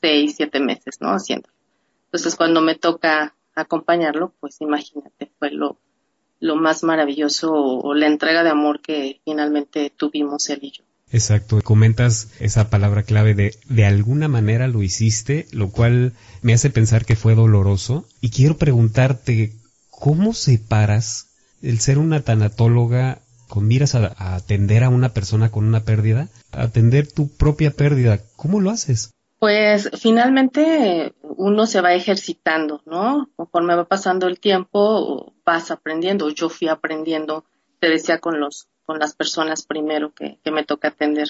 seis, 0.00 0.34
siete 0.36 0.60
meses, 0.60 0.96
¿no? 1.00 1.10
Haciendo. 1.10 1.50
Entonces 2.06 2.36
cuando 2.36 2.62
me 2.62 2.74
toca 2.74 3.34
acompañarlo, 3.54 4.32
pues 4.40 4.62
imagínate, 4.62 5.30
fue 5.38 5.50
lo, 5.50 5.78
lo 6.40 6.56
más 6.56 6.82
maravilloso 6.82 7.52
o 7.52 7.94
la 7.94 8.06
entrega 8.06 8.42
de 8.42 8.50
amor 8.50 8.80
que 8.80 9.20
finalmente 9.26 9.92
tuvimos 9.94 10.48
él 10.48 10.60
y 10.62 10.70
yo. 10.70 10.84
Exacto, 11.12 11.60
comentas 11.62 12.30
esa 12.40 12.70
palabra 12.70 13.02
clave 13.02 13.34
de 13.34 13.56
de 13.68 13.84
alguna 13.84 14.26
manera 14.26 14.68
lo 14.68 14.82
hiciste, 14.82 15.46
lo 15.52 15.70
cual 15.70 16.14
me 16.40 16.54
hace 16.54 16.70
pensar 16.70 17.04
que 17.04 17.14
fue 17.14 17.34
doloroso. 17.34 18.06
Y 18.22 18.30
quiero 18.30 18.56
preguntarte, 18.56 19.52
¿cómo 19.98 20.32
separas 20.34 21.30
el 21.62 21.80
ser 21.80 21.98
una 21.98 22.20
tanatóloga 22.20 23.18
con 23.48 23.66
miras 23.66 23.94
a, 23.94 24.34
atender 24.34 24.84
a 24.84 24.88
una 24.88 25.10
persona 25.10 25.50
con 25.50 25.64
una 25.64 25.84
pérdida, 25.84 26.28
atender 26.52 27.10
tu 27.10 27.28
propia 27.28 27.70
pérdida? 27.70 28.18
¿Cómo 28.36 28.60
lo 28.60 28.70
haces? 28.70 29.12
Pues 29.38 29.90
finalmente 29.98 31.14
uno 31.22 31.66
se 31.66 31.80
va 31.80 31.92
ejercitando, 31.94 32.82
¿no? 32.86 33.28
Conforme 33.36 33.76
va 33.76 33.84
pasando 33.84 34.26
el 34.26 34.40
tiempo, 34.40 35.34
vas 35.44 35.70
aprendiendo. 35.70 36.30
Yo 36.30 36.48
fui 36.48 36.68
aprendiendo, 36.68 37.44
te 37.78 37.90
decía, 37.90 38.18
con 38.18 38.40
los, 38.40 38.68
con 38.86 38.98
las 38.98 39.14
personas 39.14 39.66
primero 39.66 40.14
que, 40.14 40.38
que 40.42 40.50
me 40.50 40.64
toca 40.64 40.88
atender. 40.88 41.28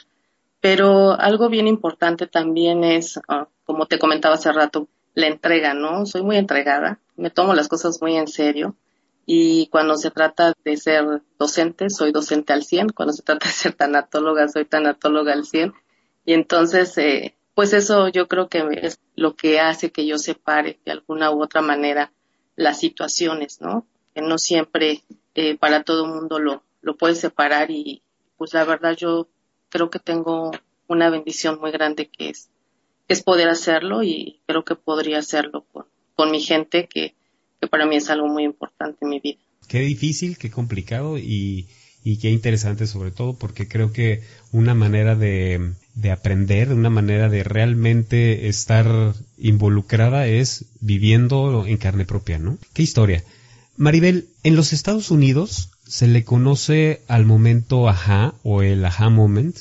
Pero 0.61 1.12
algo 1.21 1.49
bien 1.49 1.66
importante 1.66 2.26
también 2.26 2.85
es, 2.85 3.16
uh, 3.16 3.44
como 3.64 3.87
te 3.87 3.99
comentaba 3.99 4.37
hace 4.37 4.52
rato, 4.52 4.88
la 5.14 5.26
entrega, 5.26 5.75
¿no? 5.75 6.06
Soy 6.06 6.23
muy 6.23 6.37
entregada, 6.37 7.00
me 7.16 7.30
tomo 7.30 7.54
las 7.54 7.68
cosas 7.68 8.00
muy 8.00 8.16
en 8.16 8.28
serio. 8.28 8.76
Y 9.26 9.68
cuando 9.68 9.97
se 9.97 10.11
trata 10.11 10.52
de 10.64 10.76
ser 10.76 11.23
docente, 11.38 11.88
soy 11.88 12.12
docente 12.12 12.52
al 12.52 12.64
100, 12.64 12.90
cuando 12.90 13.12
se 13.14 13.23
trata 13.23 13.47
de 13.47 13.52
ser 13.52 13.73
tanatóloga, 13.75 14.49
soy 14.49 14.66
tanatóloga 14.66 15.33
al 15.33 15.47
100 15.47 15.73
y 16.25 16.33
entonces 16.33 16.97
eh, 16.99 17.37
pues 17.54 17.73
eso 17.73 18.09
yo 18.09 18.28
creo 18.28 18.49
que 18.49 18.66
es 18.83 18.99
lo 19.14 19.37
que 19.37 19.61
hace 19.61 19.92
que 19.92 20.06
yo 20.06 20.18
separe 20.18 20.80
de 20.85 20.92
alguna 20.92 21.30
u 21.30 21.42
otra 21.42 21.61
manera 21.61 22.12
las 22.56 22.80
situaciones, 22.80 23.61
¿no? 23.61 23.87
Que 24.14 24.23
no 24.23 24.38
siempre 24.38 25.02
eh, 25.35 25.56
para 25.56 25.85
todo 25.85 26.04
el 26.04 26.12
mundo 26.12 26.38
lo, 26.38 26.62
lo 26.83 26.97
puedes 26.97 27.21
separar. 27.21 27.71
Y 27.71 28.02
pues 28.37 28.54
la 28.54 28.64
verdad 28.64 28.97
yo 28.97 29.28
creo 29.68 29.90
que 29.90 29.99
tengo 29.99 30.52
una 30.87 31.11
bendición 31.11 31.61
muy 31.61 31.71
grande 31.71 32.09
que 32.09 32.30
es, 32.30 32.50
es 33.09 33.23
poder 33.23 33.49
hacerlo 33.49 34.02
y 34.02 34.40
creo 34.47 34.64
que 34.64 34.75
podría 34.76 35.18
hacerlo 35.18 35.64
con, 35.73 35.87
con 36.14 36.30
mi 36.30 36.40
gente 36.40 36.88
que, 36.92 37.14
que 37.61 37.66
para 37.66 37.87
mí 37.87 37.97
es 37.97 38.11
algo 38.11 38.28
muy 38.28 38.44
importante 38.44 38.99
en 39.02 39.09
mi 39.09 39.21
vida. 39.21 39.38
Qué 39.68 39.80
difícil, 39.80 40.37
qué 40.38 40.50
complicado 40.50 41.18
y, 41.18 41.68
y 42.02 42.18
qué 42.18 42.30
interesante 42.30 42.87
sobre 42.87 43.11
todo 43.11 43.35
porque 43.35 43.66
creo 43.66 43.92
que 43.92 44.23
una 44.52 44.75
manera 44.75 45.16
de, 45.16 45.73
de 45.94 46.11
aprender, 46.11 46.73
una 46.73 46.90
manera 46.90 47.28
de 47.28 47.44
realmente 47.44 48.49
estar 48.49 49.14
involucrada 49.38 50.26
es 50.26 50.66
viviendo 50.80 51.66
en 51.66 51.78
carne 51.78 52.04
propia, 52.04 52.38
¿no? 52.38 52.59
¿Qué 52.73 52.83
historia? 52.83 53.25
Maribel, 53.76 54.28
en 54.42 54.54
los 54.54 54.73
Estados 54.73 55.11
Unidos 55.11 55.71
se 55.87 56.06
le 56.06 56.25
conoce 56.25 57.02
al 57.09 57.25
momento 57.25 57.88
ajá 57.88 58.35
o 58.42 58.62
el 58.62 58.85
ajá 58.85 59.09
moment, 59.09 59.56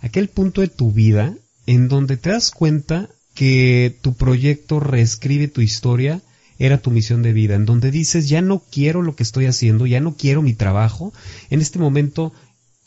aquel 0.00 0.28
punto 0.28 0.60
de 0.60 0.68
tu 0.68 0.92
vida 0.92 1.34
en 1.66 1.88
donde 1.88 2.16
te 2.16 2.30
das 2.30 2.50
cuenta 2.50 3.08
que 3.36 3.96
tu 4.02 4.14
proyecto 4.14 4.80
reescribe 4.80 5.46
tu 5.46 5.60
historia 5.60 6.20
era 6.58 6.78
tu 6.78 6.90
misión 6.90 7.22
de 7.22 7.32
vida, 7.32 7.54
en 7.54 7.66
donde 7.66 7.90
dices, 7.90 8.28
ya 8.28 8.40
no 8.40 8.62
quiero 8.72 9.02
lo 9.02 9.14
que 9.14 9.22
estoy 9.22 9.44
haciendo, 9.44 9.86
ya 9.86 10.00
no 10.00 10.16
quiero 10.16 10.40
mi 10.40 10.54
trabajo, 10.54 11.12
en 11.50 11.60
este 11.60 11.78
momento 11.78 12.32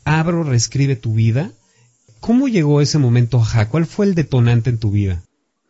abro, 0.05 0.43
reescribe 0.43 0.95
tu 0.95 1.13
vida. 1.13 1.51
¿Cómo 2.19 2.47
llegó 2.47 2.81
ese 2.81 2.97
momento, 2.97 3.37
ajá? 3.37 3.69
¿Cuál 3.69 3.85
fue 3.85 4.07
el 4.07 4.15
detonante 4.15 4.71
en 4.71 4.79
tu 4.79 4.89
vida? 4.91 5.21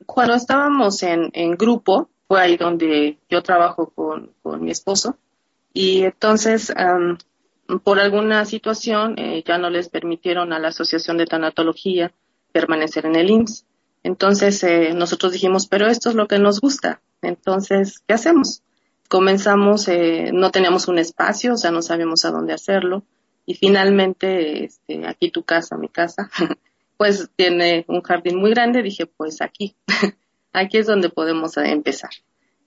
Cuando 0.05 0.33
estábamos 0.33 1.03
en, 1.03 1.29
en 1.33 1.51
grupo, 1.57 2.09
fue 2.27 2.41
ahí 2.41 2.57
donde 2.57 3.17
yo 3.29 3.43
trabajo 3.43 3.91
con, 3.93 4.31
con 4.41 4.63
mi 4.63 4.71
esposo, 4.71 5.17
y 5.74 6.03
entonces, 6.03 6.74
por 7.83 8.00
alguna 8.00 8.45
situación, 8.45 9.19
eh, 9.19 9.43
ya 9.45 9.57
no 9.57 9.69
les 9.69 9.89
permitieron 9.89 10.51
a 10.51 10.59
la 10.59 10.69
Asociación 10.69 11.17
de 11.17 11.25
Tanatología 11.25 12.12
permanecer 12.51 13.05
en 13.05 13.15
el 13.15 13.29
IMSS. 13.29 13.65
Entonces, 14.03 14.63
eh, 14.63 14.94
nosotros 14.94 15.34
dijimos, 15.34 15.68
pero 15.68 15.88
esto 15.88 16.10
es 16.10 16.15
lo 16.15 16.27
que 16.27 16.39
nos 16.39 16.62
gusta, 16.62 17.01
entonces, 17.22 18.00
¿qué 18.08 18.13
hacemos? 18.13 18.63
Comenzamos, 19.08 19.88
eh, 19.88 20.32
no 20.34 20.51
teníamos 20.51 20.88
un 20.88 21.00
espacio, 21.00 21.53
o 21.53 21.58
sea, 21.58 21.72
no 21.72 21.82
sabíamos 21.82 22.25
a 22.25 22.32
dónde 22.32 22.53
hacerlo. 22.53 23.03
Y 23.46 23.56
finalmente, 23.56 24.65
este, 24.65 25.08
aquí 25.08 25.32
tu 25.32 25.44
casa, 25.44 25.77
mi 25.77 25.89
casa, 25.89 26.29
pues 26.98 27.29
tiene 27.36 27.86
un 27.88 28.01
jardín 28.01 28.38
muy 28.38 28.51
grande. 28.51 28.84
Dije, 28.84 29.08
pues 29.08 29.41
aquí, 29.41 29.75
aquí 30.53 30.77
es 30.77 30.88
donde 30.88 31.10
podemos 31.10 31.58
eh, 31.58 31.72
empezar. 31.72 32.12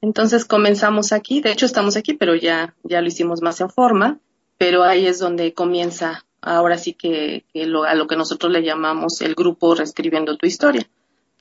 Entonces 0.01 0.45
comenzamos 0.45 1.12
aquí, 1.12 1.41
de 1.41 1.53
hecho 1.53 1.65
estamos 1.65 1.97
aquí, 1.97 2.15
pero 2.15 2.35
ya, 2.35 2.75
ya 2.83 3.01
lo 3.01 3.07
hicimos 3.07 3.41
más 3.41 3.61
en 3.61 3.71
forma, 3.71 4.19
pero 4.59 4.83
ahí 4.83 5.07
es 5.07 5.21
donde 5.21 5.55
comienza 5.55 6.25
ahora 6.41 6.77
sí 6.77 6.93
que, 6.93 7.45
que 7.53 7.67
lo, 7.67 7.85
a 7.85 7.95
lo 7.95 8.09
que 8.09 8.17
nosotros 8.17 8.51
le 8.51 8.65
llamamos 8.65 9.21
el 9.21 9.37
grupo 9.37 9.77
Reescribiendo 9.77 10.37
tu 10.37 10.47
Historia, 10.47 10.89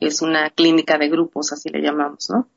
es 0.01 0.21
una 0.21 0.49
clínica 0.49 0.97
de 0.97 1.09
grupos, 1.09 1.53
así 1.53 1.69
le 1.69 1.81
llamamos, 1.81 2.29
¿no? 2.29 2.47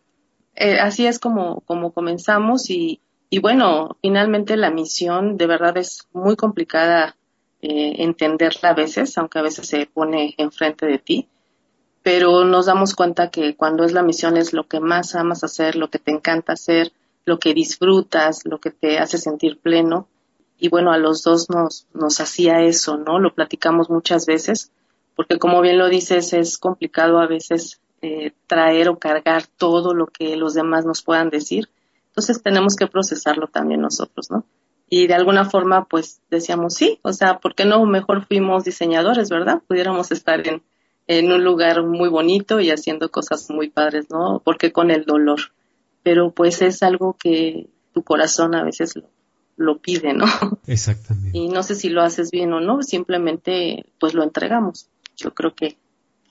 eh, 0.54 0.78
así 0.78 1.06
es 1.06 1.18
como, 1.18 1.60
como 1.62 1.92
comenzamos 1.92 2.70
y, 2.70 3.00
y, 3.30 3.40
bueno, 3.40 3.96
finalmente 4.00 4.56
la 4.56 4.70
misión 4.70 5.36
de 5.36 5.46
verdad 5.46 5.76
es 5.76 6.06
muy 6.12 6.36
complicada 6.36 7.16
eh, 7.60 7.96
entenderla 7.98 8.70
a 8.70 8.74
veces, 8.74 9.16
aunque 9.18 9.38
a 9.38 9.42
veces 9.42 9.66
se 9.66 9.86
pone 9.86 10.34
enfrente 10.38 10.86
de 10.86 10.98
ti, 10.98 11.28
pero 12.02 12.44
nos 12.44 12.66
damos 12.66 12.94
cuenta 12.94 13.30
que 13.30 13.56
cuando 13.56 13.84
es 13.84 13.92
la 13.92 14.02
misión 14.02 14.36
es 14.36 14.52
lo 14.52 14.68
que 14.68 14.80
más 14.80 15.14
amas 15.14 15.42
hacer, 15.42 15.74
lo 15.74 15.90
que 15.90 15.98
te 15.98 16.12
encanta 16.12 16.52
hacer, 16.52 16.92
lo 17.24 17.38
que 17.38 17.54
disfrutas, 17.54 18.44
lo 18.44 18.60
que 18.60 18.70
te 18.70 18.98
hace 18.98 19.18
sentir 19.18 19.58
pleno. 19.58 20.08
Y 20.58 20.68
bueno, 20.68 20.92
a 20.92 20.98
los 20.98 21.22
dos 21.22 21.48
nos, 21.50 21.88
nos 21.94 22.20
hacía 22.20 22.62
eso, 22.62 22.98
¿no? 22.98 23.18
Lo 23.18 23.34
platicamos 23.34 23.90
muchas 23.90 24.26
veces, 24.26 24.70
porque 25.14 25.38
como 25.38 25.60
bien 25.60 25.78
lo 25.78 25.88
dices, 25.88 26.32
es 26.32 26.58
complicado 26.58 27.18
a 27.18 27.26
veces 27.26 27.80
eh, 28.02 28.32
traer 28.46 28.88
o 28.88 28.98
cargar 28.98 29.46
todo 29.46 29.94
lo 29.94 30.06
que 30.06 30.36
los 30.36 30.54
demás 30.54 30.84
nos 30.84 31.02
puedan 31.02 31.30
decir. 31.30 31.68
Entonces 32.08 32.42
tenemos 32.42 32.76
que 32.76 32.86
procesarlo 32.86 33.48
también 33.48 33.80
nosotros, 33.80 34.30
¿no? 34.30 34.44
Y 34.88 35.06
de 35.06 35.14
alguna 35.14 35.44
forma, 35.44 35.86
pues 35.86 36.20
decíamos, 36.30 36.74
sí, 36.74 36.98
o 37.02 37.12
sea, 37.12 37.38
¿por 37.38 37.54
qué 37.54 37.64
no 37.64 37.84
mejor 37.86 38.26
fuimos 38.26 38.64
diseñadores, 38.64 39.30
verdad? 39.30 39.62
Pudiéramos 39.66 40.12
estar 40.12 40.46
en, 40.46 40.62
en 41.06 41.32
un 41.32 41.42
lugar 41.42 41.82
muy 41.82 42.08
bonito 42.08 42.60
y 42.60 42.70
haciendo 42.70 43.10
cosas 43.10 43.50
muy 43.50 43.70
padres, 43.70 44.06
¿no? 44.10 44.42
Porque 44.44 44.72
con 44.72 44.90
el 44.90 45.04
dolor. 45.04 45.40
Pero 46.02 46.30
pues 46.30 46.60
es 46.60 46.82
algo 46.82 47.16
que 47.18 47.68
tu 47.92 48.02
corazón 48.02 48.54
a 48.54 48.62
veces 48.62 48.94
lo, 48.94 49.08
lo 49.56 49.78
pide, 49.78 50.12
¿no? 50.12 50.26
Exactamente. 50.66 51.36
Y 51.36 51.48
no 51.48 51.62
sé 51.62 51.74
si 51.74 51.88
lo 51.88 52.02
haces 52.02 52.30
bien 52.30 52.52
o 52.52 52.60
no, 52.60 52.82
simplemente 52.82 53.86
pues 53.98 54.14
lo 54.14 54.22
entregamos. 54.22 54.88
Yo 55.16 55.34
creo 55.34 55.54
que 55.54 55.76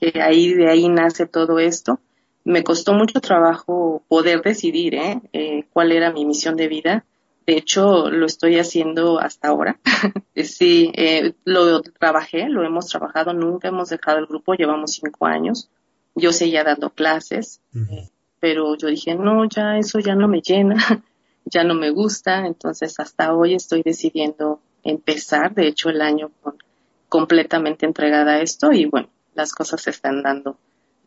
que 0.00 0.20
ahí 0.20 0.52
de 0.54 0.70
ahí 0.70 0.88
nace 0.88 1.26
todo 1.26 1.58
esto. 1.58 2.00
Me 2.44 2.62
costó 2.62 2.92
mucho 2.92 3.20
trabajo 3.20 4.02
poder 4.08 4.42
decidir 4.42 4.94
¿eh? 4.94 5.20
Eh, 5.32 5.64
cuál 5.72 5.92
era 5.92 6.12
mi 6.12 6.26
misión 6.26 6.56
de 6.56 6.68
vida. 6.68 7.04
De 7.46 7.56
hecho, 7.56 8.10
lo 8.10 8.26
estoy 8.26 8.58
haciendo 8.58 9.18
hasta 9.18 9.48
ahora. 9.48 9.78
sí, 10.36 10.90
eh, 10.94 11.34
lo 11.44 11.82
trabajé, 11.82 12.48
lo 12.48 12.64
hemos 12.64 12.86
trabajado, 12.86 13.32
nunca 13.32 13.68
hemos 13.68 13.90
dejado 13.90 14.18
el 14.18 14.26
grupo, 14.26 14.54
llevamos 14.54 14.92
cinco 14.92 15.26
años. 15.26 15.70
Yo 16.14 16.32
seguía 16.32 16.64
dando 16.64 16.90
clases, 16.90 17.60
pero 18.40 18.76
yo 18.76 18.88
dije, 18.88 19.14
no, 19.14 19.46
ya 19.46 19.78
eso 19.78 19.98
ya 19.98 20.14
no 20.14 20.28
me 20.28 20.40
llena, 20.40 20.76
ya 21.44 21.64
no 21.64 21.74
me 21.74 21.90
gusta, 21.90 22.46
entonces 22.46 22.94
hasta 23.00 23.34
hoy 23.34 23.54
estoy 23.54 23.82
decidiendo 23.82 24.60
empezar, 24.84 25.54
de 25.54 25.66
hecho, 25.66 25.90
el 25.90 26.00
año 26.00 26.30
con, 26.40 26.56
completamente 27.14 27.86
entregada 27.86 28.32
a 28.32 28.40
esto 28.40 28.72
y 28.72 28.86
bueno, 28.86 29.08
las 29.36 29.52
cosas 29.52 29.80
se 29.80 29.90
están 29.90 30.24
dando 30.24 30.58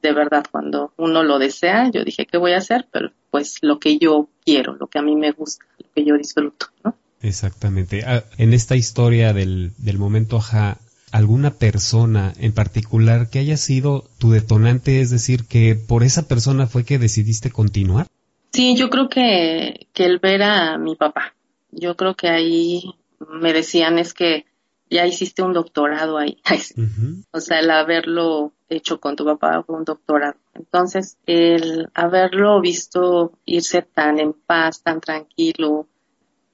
de 0.02 0.14
verdad 0.14 0.46
cuando 0.50 0.94
uno 0.96 1.22
lo 1.22 1.38
desea. 1.38 1.92
Yo 1.92 2.06
dije, 2.06 2.26
¿qué 2.26 2.38
voy 2.38 2.54
a 2.54 2.60
hacer? 2.60 2.88
Pero 2.94 3.12
pues 3.30 3.58
lo 3.62 3.78
que 3.78 3.98
yo 3.98 4.30
quiero, 4.46 4.78
lo 4.78 4.88
que 4.88 5.00
a 5.00 5.02
mí 5.02 5.18
me 5.18 5.34
gusta, 5.34 5.66
lo 5.78 5.86
que 5.94 6.06
yo 6.06 6.18
disfruto, 6.18 6.68
¿no? 6.82 6.96
Exactamente. 7.22 8.06
Ah, 8.06 8.24
en 8.38 8.54
esta 8.54 8.78
historia 8.78 9.34
del, 9.34 9.74
del 9.80 9.98
momento 9.98 10.38
ajá, 10.38 10.78
alguna 11.12 11.56
persona 11.56 12.32
en 12.40 12.54
particular 12.54 13.30
que 13.30 13.40
haya 13.40 13.58
sido 13.58 14.06
tu 14.18 14.32
detonante, 14.32 15.02
es 15.02 15.10
decir, 15.10 15.46
que 15.46 15.76
por 15.76 16.06
esa 16.06 16.26
persona 16.26 16.68
fue 16.68 16.86
que 16.86 17.00
decidiste 17.00 17.52
continuar? 17.52 18.08
Sí, 18.54 18.78
yo 18.78 18.90
creo 18.90 19.10
que, 19.10 19.88
que 19.92 20.06
el 20.06 20.20
ver 20.20 20.44
a 20.44 20.78
mi 20.78 20.96
papá. 20.96 21.36
Yo 21.72 21.98
creo 21.98 22.16
que 22.16 22.30
ahí 22.30 22.96
me 23.30 23.52
decían 23.52 24.00
es 24.00 24.14
que 24.14 24.46
ya 24.90 25.06
hiciste 25.06 25.42
un 25.42 25.54
doctorado 25.54 26.18
ahí. 26.18 26.42
O 27.32 27.40
sea, 27.40 27.60
el 27.60 27.70
haberlo 27.70 28.54
hecho 28.70 29.00
con 29.00 29.16
tu 29.16 29.26
papá 29.26 29.64
fue 29.64 29.76
un 29.76 29.86
doctorado. 29.86 30.36
Entonces, 30.54 31.18
el 31.26 31.90
haberlo 31.94 32.60
visto 32.62 33.34
irse 33.46 33.82
tan 33.82 34.20
en 34.20 34.34
paz, 34.34 34.82
tan 34.82 35.00
tranquilo, 35.02 35.88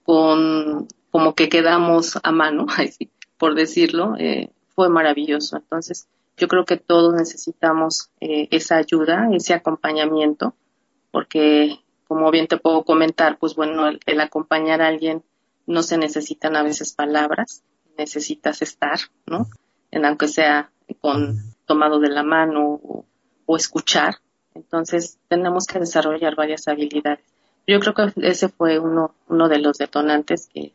con 0.03 0.87
como 1.11 1.35
que 1.35 1.47
quedamos 1.47 2.19
a 2.23 2.31
mano, 2.31 2.65
por 3.37 3.55
decirlo, 3.55 4.15
eh, 4.17 4.49
fue 4.75 4.89
maravilloso. 4.89 5.57
Entonces, 5.57 6.07
yo 6.37 6.47
creo 6.47 6.65
que 6.65 6.77
todos 6.77 7.13
necesitamos 7.13 8.09
eh, 8.19 8.47
esa 8.51 8.77
ayuda, 8.77 9.29
ese 9.31 9.53
acompañamiento, 9.53 10.55
porque 11.11 11.79
como 12.07 12.31
bien 12.31 12.47
te 12.47 12.57
puedo 12.57 12.83
comentar, 12.83 13.37
pues 13.37 13.55
bueno, 13.55 13.87
el, 13.87 14.19
acompañar 14.19 14.81
a 14.81 14.87
alguien 14.87 15.23
no 15.65 15.83
se 15.83 15.97
necesitan 15.97 16.55
a 16.55 16.63
veces 16.63 16.93
palabras, 16.93 17.63
necesitas 17.97 18.61
estar, 18.61 18.99
¿no? 19.25 19.47
En 19.91 20.05
aunque 20.05 20.27
sea 20.27 20.71
con 21.01 21.37
tomado 21.65 21.99
de 21.99 22.09
la 22.09 22.23
mano 22.23 22.79
o, 22.83 23.05
escuchar. 23.55 24.15
Entonces 24.55 25.19
tenemos 25.27 25.67
que 25.67 25.77
desarrollar 25.77 26.35
varias 26.35 26.67
habilidades. 26.67 27.23
Yo 27.67 27.79
creo 27.79 27.93
que 27.93 28.11
ese 28.27 28.49
fue 28.49 28.79
uno, 28.79 29.13
uno 29.27 29.47
de 29.47 29.59
los 29.59 29.77
detonantes 29.77 30.49
que, 30.51 30.73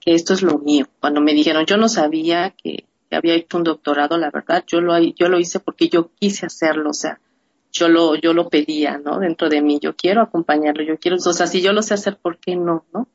que 0.00 0.14
esto 0.14 0.34
es 0.34 0.42
lo 0.42 0.58
mío. 0.58 0.86
Cuando 1.00 1.20
me 1.20 1.34
dijeron, 1.34 1.66
yo 1.66 1.76
no 1.76 1.88
sabía 1.88 2.50
que, 2.50 2.84
había 3.12 3.34
hecho 3.34 3.58
un 3.58 3.62
doctorado, 3.62 4.18
la 4.18 4.30
verdad, 4.30 4.64
yo 4.66 4.80
lo, 4.80 4.98
yo 4.98 5.28
lo 5.28 5.38
hice 5.38 5.60
porque 5.60 5.88
yo 5.88 6.10
quise 6.18 6.46
hacerlo, 6.46 6.90
o 6.90 6.94
sea, 6.94 7.20
yo 7.78 7.88
lo, 7.88 8.14
yo 8.14 8.32
lo 8.32 8.48
pedía, 8.48 8.98
¿no? 8.98 9.18
Dentro 9.18 9.48
de 9.48 9.62
mí, 9.62 9.78
yo 9.80 9.94
quiero 9.94 10.22
acompañarlo, 10.22 10.82
yo 10.82 10.98
quiero, 10.98 11.16
o 11.16 11.32
sea, 11.32 11.46
si 11.46 11.60
yo 11.60 11.72
lo 11.72 11.82
sé 11.82 11.94
hacer, 11.94 12.16
¿por 12.16 12.38
qué 12.38 12.56
no, 12.56 12.84
no? 12.92 13.08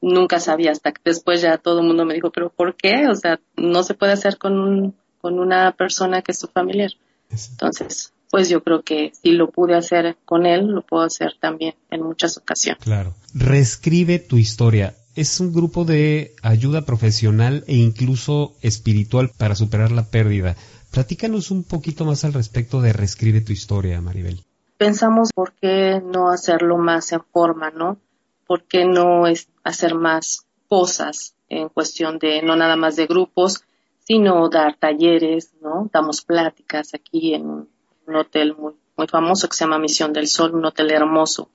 Nunca 0.00 0.40
sabía 0.40 0.70
hasta 0.72 0.92
que 0.92 1.00
después 1.04 1.42
ya 1.42 1.58
todo 1.58 1.80
el 1.80 1.86
mundo 1.86 2.04
me 2.04 2.14
dijo, 2.14 2.30
pero 2.30 2.50
¿por 2.50 2.76
qué? 2.76 3.08
O 3.08 3.14
sea, 3.14 3.40
no 3.56 3.82
se 3.82 3.94
puede 3.94 4.12
hacer 4.12 4.38
con 4.38 4.58
un, 4.58 4.94
con 5.20 5.38
una 5.38 5.72
persona 5.72 6.22
que 6.22 6.32
es 6.32 6.38
tu 6.38 6.46
familiar. 6.46 6.90
Entonces, 7.30 8.12
pues 8.30 8.48
yo 8.48 8.62
creo 8.62 8.82
que 8.82 9.12
si 9.22 9.30
lo 9.30 9.50
pude 9.50 9.76
hacer 9.76 10.16
con 10.24 10.46
él, 10.46 10.66
lo 10.66 10.82
puedo 10.82 11.04
hacer 11.04 11.34
también 11.40 11.74
en 11.90 12.02
muchas 12.02 12.36
ocasiones. 12.36 12.82
Claro. 12.82 13.14
Reescribe 13.32 14.18
tu 14.18 14.38
historia. 14.38 14.94
Es 15.14 15.38
un 15.38 15.52
grupo 15.52 15.84
de 15.84 16.34
ayuda 16.42 16.82
profesional 16.82 17.62
e 17.68 17.76
incluso 17.76 18.56
espiritual 18.60 19.30
para 19.38 19.54
superar 19.54 19.92
la 19.92 20.10
pérdida. 20.10 20.56
Platícanos 20.94 21.50
un 21.50 21.64
poquito 21.64 22.04
más 22.04 22.24
al 22.24 22.32
respecto 22.32 22.80
de 22.80 22.92
Reescribe 22.92 23.40
tu 23.40 23.50
historia, 23.50 24.00
Maribel. 24.00 24.44
Pensamos 24.78 25.30
por 25.34 25.52
qué 25.54 26.00
no 26.00 26.30
hacerlo 26.30 26.78
más 26.78 27.10
en 27.10 27.24
forma, 27.32 27.72
¿no? 27.72 27.98
¿Por 28.46 28.62
qué 28.62 28.84
no 28.84 29.26
es 29.26 29.48
hacer 29.64 29.96
más 29.96 30.46
cosas 30.68 31.34
en 31.48 31.68
cuestión 31.68 32.20
de 32.20 32.42
no 32.42 32.54
nada 32.54 32.76
más 32.76 32.94
de 32.94 33.08
grupos, 33.08 33.64
sino 34.04 34.48
dar 34.48 34.76
talleres, 34.76 35.52
¿no? 35.60 35.90
Damos 35.92 36.22
pláticas 36.22 36.94
aquí 36.94 37.34
en 37.34 37.46
un, 37.46 37.68
hotel 38.14 38.54
muy, 38.56 38.74
muy 38.96 39.08
famoso 39.08 39.48
que 39.48 39.56
se 39.56 39.64
llama 39.64 39.80
Misión 39.80 40.12
del 40.12 40.28
Sol, 40.28 40.54
un 40.54 40.64
hotel 40.64 40.92
hermoso, 40.92 41.50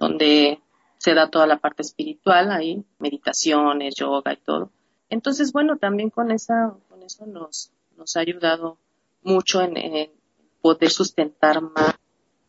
donde 0.00 0.60
se 0.98 1.14
da 1.14 1.30
toda 1.30 1.46
la 1.46 1.58
parte 1.58 1.82
espiritual 1.82 2.50
ahí, 2.50 2.84
meditaciones, 2.98 3.94
yoga 3.94 4.32
y 4.32 4.38
todo. 4.38 4.70
Entonces, 5.08 5.52
bueno, 5.52 5.76
también 5.76 6.10
con 6.10 6.32
esa, 6.32 6.74
con 6.88 7.02
eso 7.02 7.26
nos, 7.26 7.70
nos 7.96 8.16
ha 8.16 8.20
ayudado 8.20 8.78
mucho 9.22 9.60
en, 9.60 10.10
poder 10.60 10.90
sustentar 10.90 11.60
más 11.60 11.94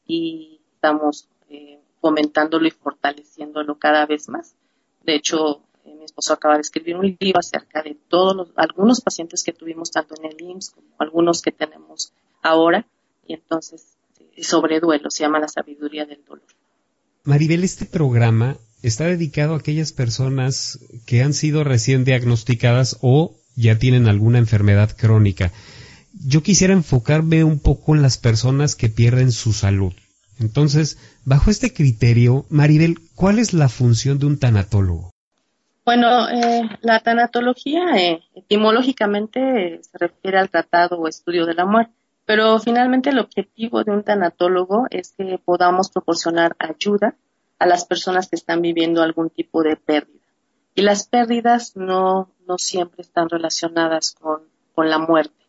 y 0.06 0.60
estamos 0.76 1.28
eh, 1.50 1.80
fomentándolo 2.02 2.68
y 2.68 2.72
fortaleciéndolo 2.72 3.78
cada 3.80 4.06
vez 4.06 4.30
más. 4.30 4.56
De 5.04 5.16
hecho, 5.16 5.64
eh, 5.86 5.96
mi 5.96 6.06
esposo 6.06 6.34
acaba 6.34 6.56
de 6.56 6.62
escribir 6.62 6.96
un 6.96 7.18
libro 7.20 7.40
acerca 7.40 7.82
de 7.82 7.98
todos 8.08 8.36
los, 8.36 8.50
algunos 8.56 9.02
pacientes 9.02 9.44
que 9.44 9.54
tuvimos 9.54 9.92
tanto 9.92 10.16
en 10.18 10.26
el 10.32 10.42
IMSS 10.42 10.72
como 10.72 10.88
algunos 11.00 11.42
que 11.42 11.52
tenemos 11.52 12.14
ahora 12.42 12.86
y 13.26 13.34
entonces 13.34 13.98
eh, 14.20 14.44
sobre 14.44 14.80
duelo, 14.80 15.10
se 15.10 15.24
llama 15.24 15.40
La 15.40 15.48
sabiduría 15.48 16.06
del 16.06 16.24
dolor. 16.26 16.46
Maribel, 17.24 17.64
este 17.64 17.86
programa 17.86 18.58
está 18.82 19.06
dedicado 19.06 19.54
a 19.54 19.58
aquellas 19.58 19.94
personas 19.94 20.80
que 21.06 21.22
han 21.22 21.34
sido 21.34 21.64
recién 21.64 22.04
diagnosticadas 22.04 22.98
o 23.02 23.34
ya 23.56 23.78
tienen 23.78 24.08
alguna 24.08 24.40
enfermedad 24.40 24.96
crónica. 24.96 25.52
Yo 26.26 26.44
quisiera 26.44 26.74
enfocarme 26.74 27.44
un 27.44 27.60
poco 27.60 27.96
en 27.96 28.02
las 28.02 28.18
personas 28.18 28.76
que 28.76 28.90
pierden 28.90 29.32
su 29.32 29.54
salud. 29.54 29.94
Entonces, 30.40 30.98
bajo 31.26 31.52
este 31.52 31.74
criterio, 31.74 32.46
Maribel, 32.50 32.98
¿cuál 33.16 33.40
es 33.40 33.54
la 33.54 33.70
función 33.70 34.20
de 34.20 34.26
un 34.26 34.40
tanatólogo? 34.40 35.12
Bueno, 35.86 36.30
eh, 36.30 36.62
la 36.82 37.02
tanatología 37.02 37.98
eh, 37.98 38.24
etimológicamente 38.36 39.82
se 39.82 39.98
refiere 39.98 40.40
al 40.40 40.50
tratado 40.50 40.98
o 40.98 41.08
estudio 41.08 41.46
de 41.46 41.56
la 41.56 41.66
muerte, 41.66 41.94
pero 42.26 42.58
finalmente 42.60 43.10
el 43.10 43.20
objetivo 43.20 43.84
de 43.84 43.92
un 43.92 44.04
tanatólogo 44.04 44.88
es 44.90 45.14
que 45.18 45.40
podamos 45.44 45.90
proporcionar 45.90 46.56
ayuda 46.58 47.16
a 47.60 47.68
las 47.68 47.86
personas 47.86 48.30
que 48.30 48.38
están 48.38 48.62
viviendo 48.62 49.02
algún 49.02 49.30
tipo 49.30 49.62
de 49.62 49.76
pérdida. 49.76 50.20
Y 50.74 50.82
las 50.82 51.08
pérdidas 51.08 51.76
no, 51.76 52.30
no 52.48 52.58
siempre 52.58 53.02
están 53.02 53.30
relacionadas 53.30 54.16
con, 54.20 54.44
con 54.74 54.90
la 54.90 55.00
muerte. 55.00 55.44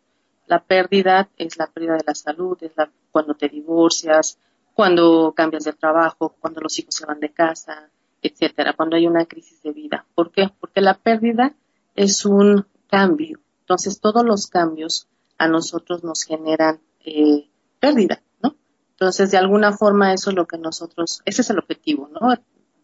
La 0.47 0.63
pérdida 0.63 1.29
es 1.37 1.57
la 1.57 1.67
pérdida 1.67 1.95
de 1.95 2.05
la 2.07 2.15
salud, 2.15 2.57
es 2.61 2.73
la, 2.77 2.91
cuando 3.11 3.35
te 3.35 3.49
divorcias, 3.49 4.39
cuando 4.75 5.33
cambias 5.35 5.65
de 5.65 5.73
trabajo, 5.73 6.35
cuando 6.41 6.61
los 6.61 6.79
hijos 6.79 6.95
se 6.95 7.07
van 7.07 7.21
de 7.21 7.33
casa, 7.33 7.89
etcétera, 8.21 8.73
cuando 8.75 8.97
hay 8.97 9.07
una 9.07 9.25
crisis 9.25 9.63
de 9.63 9.73
vida. 9.73 10.05
¿Por 10.15 10.31
qué? 10.31 10.51
Porque 10.61 10.81
la 10.81 10.95
pérdida 10.95 11.55
es 11.95 12.25
un 12.25 12.67
cambio. 12.89 13.39
Entonces, 13.61 14.01
todos 14.01 14.25
los 14.25 14.47
cambios 14.47 15.09
a 15.39 15.49
nosotros 15.49 16.05
nos 16.05 16.25
generan 16.25 16.81
eh, 17.05 17.49
pérdida, 17.81 18.23
¿no? 18.43 18.57
Entonces, 18.91 19.31
de 19.31 19.39
alguna 19.39 19.73
forma, 19.73 20.13
eso 20.13 20.31
es 20.31 20.37
lo 20.37 20.47
que 20.47 20.59
nosotros, 20.59 21.23
ese 21.25 21.43
es 21.43 21.51
el 21.51 21.59
objetivo, 21.59 22.09
¿no? 22.09 22.35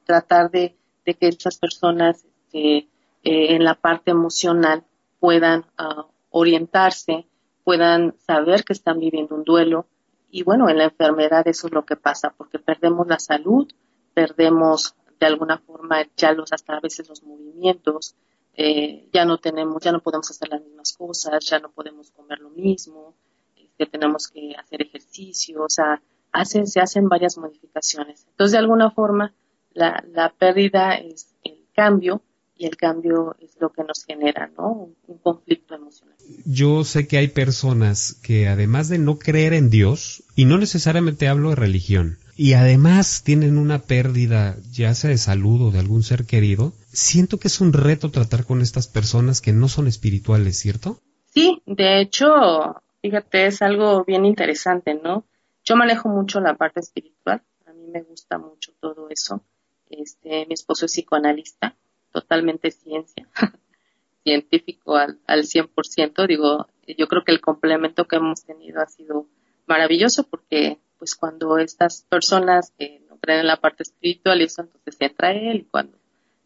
Tratar 0.04 0.50
de, 0.50 0.76
de 1.04 1.14
que 1.14 1.28
estas 1.28 1.58
personas 1.58 2.24
eh, 2.52 2.88
en 3.22 3.64
la 3.64 3.74
parte 3.74 4.10
emocional 4.10 4.84
puedan 5.18 5.66
ah, 5.76 6.06
orientarse, 6.30 7.26
puedan 7.64 8.14
saber 8.18 8.64
que 8.64 8.72
están 8.72 8.98
viviendo 8.98 9.34
un 9.34 9.44
duelo. 9.44 9.86
Y 10.30 10.42
bueno, 10.42 10.68
en 10.68 10.78
la 10.78 10.84
enfermedad 10.84 11.46
eso 11.48 11.66
es 11.66 11.72
lo 11.72 11.84
que 11.84 11.96
pasa, 11.96 12.32
porque 12.36 12.58
perdemos 12.58 13.06
la 13.06 13.18
salud, 13.18 13.70
perdemos 14.14 14.94
de 15.18 15.26
alguna 15.26 15.58
forma 15.58 16.06
ya 16.16 16.32
los 16.32 16.52
hasta 16.52 16.76
a 16.76 16.80
veces 16.80 17.08
los 17.08 17.22
movimientos, 17.22 18.14
eh, 18.54 19.08
ya 19.12 19.24
no 19.24 19.38
tenemos, 19.38 19.82
ya 19.82 19.92
no 19.92 20.00
podemos 20.00 20.30
hacer 20.30 20.48
las 20.48 20.62
mismas 20.62 20.92
cosas, 20.94 21.44
ya 21.44 21.58
no 21.58 21.70
podemos 21.70 22.10
comer 22.10 22.38
lo 22.40 22.50
mismo, 22.50 23.14
que 23.54 23.64
este, 23.64 23.86
tenemos 23.86 24.28
que 24.28 24.54
hacer 24.56 24.82
ejercicio, 24.82 25.62
o 25.64 25.68
sea, 25.68 26.02
hacen, 26.32 26.66
se 26.66 26.80
hacen 26.80 27.08
varias 27.08 27.36
modificaciones. 27.36 28.26
Entonces, 28.30 28.52
de 28.52 28.58
alguna 28.58 28.90
forma, 28.90 29.34
la, 29.72 30.02
la 30.12 30.30
pérdida 30.30 30.94
es 30.94 31.34
el 31.44 31.66
cambio 31.74 32.22
y 32.60 32.66
el 32.66 32.76
cambio 32.76 33.36
es 33.40 33.56
lo 33.58 33.72
que 33.72 33.82
nos 33.84 34.04
genera, 34.04 34.52
¿no? 34.58 34.90
Un, 35.06 35.18
conflicto 35.22 35.74
emocional. 35.74 36.14
Yo 36.44 36.84
sé 36.84 37.08
que 37.08 37.16
hay 37.16 37.28
personas 37.28 38.12
que 38.22 38.48
además 38.48 38.90
de 38.90 38.98
no 38.98 39.18
creer 39.18 39.54
en 39.54 39.70
Dios, 39.70 40.24
y 40.36 40.44
no 40.44 40.58
necesariamente 40.58 41.26
hablo 41.26 41.50
de 41.50 41.56
religión, 41.56 42.18
y 42.36 42.52
además 42.52 43.22
tienen 43.24 43.56
una 43.56 43.78
pérdida, 43.78 44.58
ya 44.70 44.94
sea 44.94 45.08
de 45.08 45.16
salud 45.16 45.68
o 45.68 45.70
de 45.70 45.78
algún 45.78 46.02
ser 46.02 46.26
querido, 46.26 46.74
siento 46.92 47.38
que 47.38 47.48
es 47.48 47.62
un 47.62 47.72
reto 47.72 48.10
tratar 48.10 48.44
con 48.44 48.60
estas 48.60 48.88
personas 48.88 49.40
que 49.40 49.54
no 49.54 49.68
son 49.68 49.86
espirituales, 49.86 50.58
¿cierto? 50.58 51.00
Sí, 51.32 51.62
de 51.64 52.02
hecho, 52.02 52.82
fíjate, 53.00 53.46
es 53.46 53.62
algo 53.62 54.04
bien 54.04 54.26
interesante, 54.26 55.00
¿no? 55.02 55.24
Yo 55.64 55.76
manejo 55.76 56.10
mucho 56.10 56.40
la 56.40 56.56
parte 56.56 56.80
espiritual, 56.80 57.40
a 57.66 57.72
mí 57.72 57.86
me 57.90 58.02
gusta 58.02 58.36
mucho 58.36 58.72
todo 58.80 59.08
eso. 59.08 59.40
Este, 59.88 60.44
mi 60.46 60.52
esposo 60.52 60.86
es 60.86 60.92
psicoanalista, 60.92 61.74
totalmente 62.12 62.70
ciencia, 62.70 63.28
científico 64.24 64.96
al, 64.96 65.18
al 65.26 65.44
100%. 65.44 66.26
Digo, 66.26 66.66
yo 66.86 67.08
creo 67.08 67.24
que 67.24 67.32
el 67.32 67.40
complemento 67.40 68.06
que 68.06 68.16
hemos 68.16 68.44
tenido 68.44 68.80
ha 68.80 68.86
sido 68.86 69.26
maravilloso 69.66 70.24
porque 70.24 70.78
pues 70.98 71.14
cuando 71.14 71.58
estas 71.58 72.02
personas 72.02 72.72
que 72.78 73.00
no 73.08 73.16
creen 73.16 73.40
en 73.40 73.46
la 73.46 73.56
parte 73.56 73.84
espiritual, 73.84 74.40
eso 74.42 74.62
entonces 74.62 74.96
entra 75.00 75.32
él 75.32 75.60
y 75.60 75.64
cuando, 75.64 75.96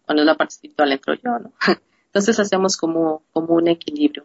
cuando 0.07 0.23
es 0.23 0.27
la 0.27 0.37
parte 0.37 0.55
espiritual 0.55 0.93
entro 0.93 1.15
yo, 1.15 1.39
¿no? 1.39 1.53
Entonces 2.07 2.39
hacemos 2.39 2.77
como, 2.77 3.25
como 3.33 3.55
un 3.55 3.67
equilibrio. 3.67 4.25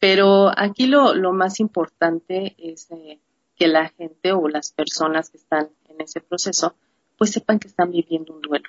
Pero 0.00 0.50
aquí 0.56 0.88
lo, 0.88 1.14
lo 1.14 1.32
más 1.32 1.60
importante 1.60 2.56
es 2.58 2.90
eh, 2.90 3.20
que 3.54 3.68
la 3.68 3.90
gente 3.90 4.32
o 4.32 4.48
las 4.48 4.72
personas 4.72 5.30
que 5.30 5.36
están 5.36 5.68
en 5.88 6.00
ese 6.00 6.20
proceso 6.20 6.74
pues 7.16 7.30
sepan 7.30 7.60
que 7.60 7.68
están 7.68 7.92
viviendo 7.92 8.32
un 8.32 8.40
duelo. 8.40 8.68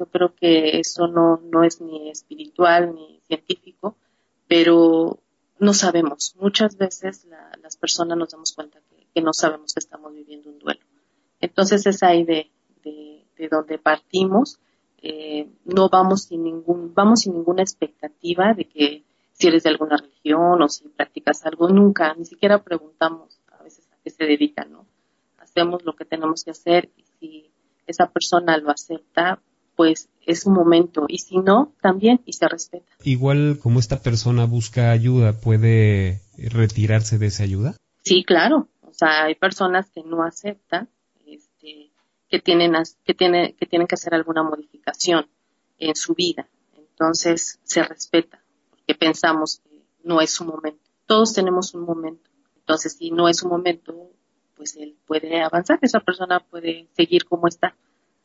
Yo 0.00 0.06
creo 0.06 0.34
que 0.34 0.78
eso 0.78 1.08
no, 1.08 1.42
no 1.52 1.62
es 1.62 1.82
ni 1.82 2.08
espiritual 2.08 2.94
ni 2.94 3.20
científico, 3.26 3.96
pero 4.48 5.18
no 5.58 5.74
sabemos. 5.74 6.34
Muchas 6.40 6.78
veces 6.78 7.26
las 7.62 7.76
personas 7.76 8.16
nos 8.16 8.30
damos 8.30 8.54
cuenta 8.54 8.80
que, 9.14 9.20
no 9.20 9.34
sabemos 9.34 9.74
que 9.74 9.80
estamos 9.80 10.14
viviendo 10.14 10.48
un 10.48 10.58
duelo. 10.58 10.80
Entonces 11.38 11.86
es 11.86 12.02
ahí 12.02 12.24
de, 12.24 12.50
de, 12.82 13.48
donde 13.50 13.76
partimos 13.76 14.58
eh, 15.02 15.48
no 15.64 15.88
vamos 15.90 16.24
sin 16.24 16.44
ningún, 16.44 16.94
vamos 16.94 17.20
sin 17.20 17.34
ninguna 17.34 17.62
expectativa 17.62 18.54
de 18.54 18.66
que 18.66 19.04
si 19.32 19.48
eres 19.48 19.62
de 19.62 19.70
alguna 19.70 19.98
religión 19.98 20.62
o 20.62 20.68
si 20.68 20.88
practicas 20.88 21.44
algo, 21.44 21.68
nunca, 21.68 22.14
ni 22.14 22.24
siquiera 22.24 22.62
preguntamos 22.62 23.38
a 23.48 23.62
veces 23.62 23.86
a 23.92 23.96
qué 24.02 24.10
se 24.10 24.24
dedican, 24.24 24.72
¿no? 24.72 24.86
Hacemos 25.38 25.84
lo 25.84 25.94
que 25.94 26.04
tenemos 26.04 26.44
que 26.44 26.50
hacer 26.52 26.90
y 26.96 27.04
si 27.18 27.50
esa 27.86 28.10
persona 28.10 28.56
lo 28.58 28.70
acepta, 28.70 29.40
pues 29.80 30.10
es 30.26 30.44
un 30.44 30.52
momento 30.52 31.06
y 31.08 31.20
si 31.20 31.38
no, 31.38 31.72
también 31.80 32.20
y 32.26 32.34
se 32.34 32.46
respeta. 32.46 32.84
Igual 33.02 33.58
como 33.62 33.80
esta 33.80 34.02
persona 34.02 34.44
busca 34.44 34.90
ayuda, 34.90 35.40
¿puede 35.40 36.20
retirarse 36.36 37.16
de 37.16 37.28
esa 37.28 37.44
ayuda? 37.44 37.76
Sí, 38.04 38.22
claro. 38.22 38.68
O 38.82 38.92
sea, 38.92 39.24
hay 39.24 39.36
personas 39.36 39.88
que 39.88 40.02
no 40.02 40.22
aceptan, 40.22 40.90
este, 41.24 41.92
que 42.28 42.40
tienen 42.40 42.74
que 43.06 43.14
tiene, 43.14 43.54
que 43.54 43.64
tienen 43.64 43.88
que 43.88 43.94
hacer 43.94 44.12
alguna 44.12 44.42
modificación 44.42 45.26
en 45.78 45.96
su 45.96 46.12
vida. 46.12 46.46
Entonces 46.76 47.58
se 47.62 47.82
respeta 47.82 48.38
porque 48.68 48.94
pensamos 48.94 49.62
que 49.64 49.82
no 50.04 50.20
es 50.20 50.30
su 50.30 50.44
momento. 50.44 50.84
Todos 51.06 51.32
tenemos 51.32 51.72
un 51.72 51.86
momento. 51.86 52.28
Entonces, 52.58 52.98
si 52.98 53.12
no 53.12 53.30
es 53.30 53.38
su 53.38 53.48
momento, 53.48 54.10
pues 54.58 54.76
él 54.76 54.94
puede 55.06 55.40
avanzar. 55.40 55.78
Esa 55.80 56.00
persona 56.00 56.40
puede 56.40 56.86
seguir 56.94 57.24
como 57.24 57.48
está 57.48 57.74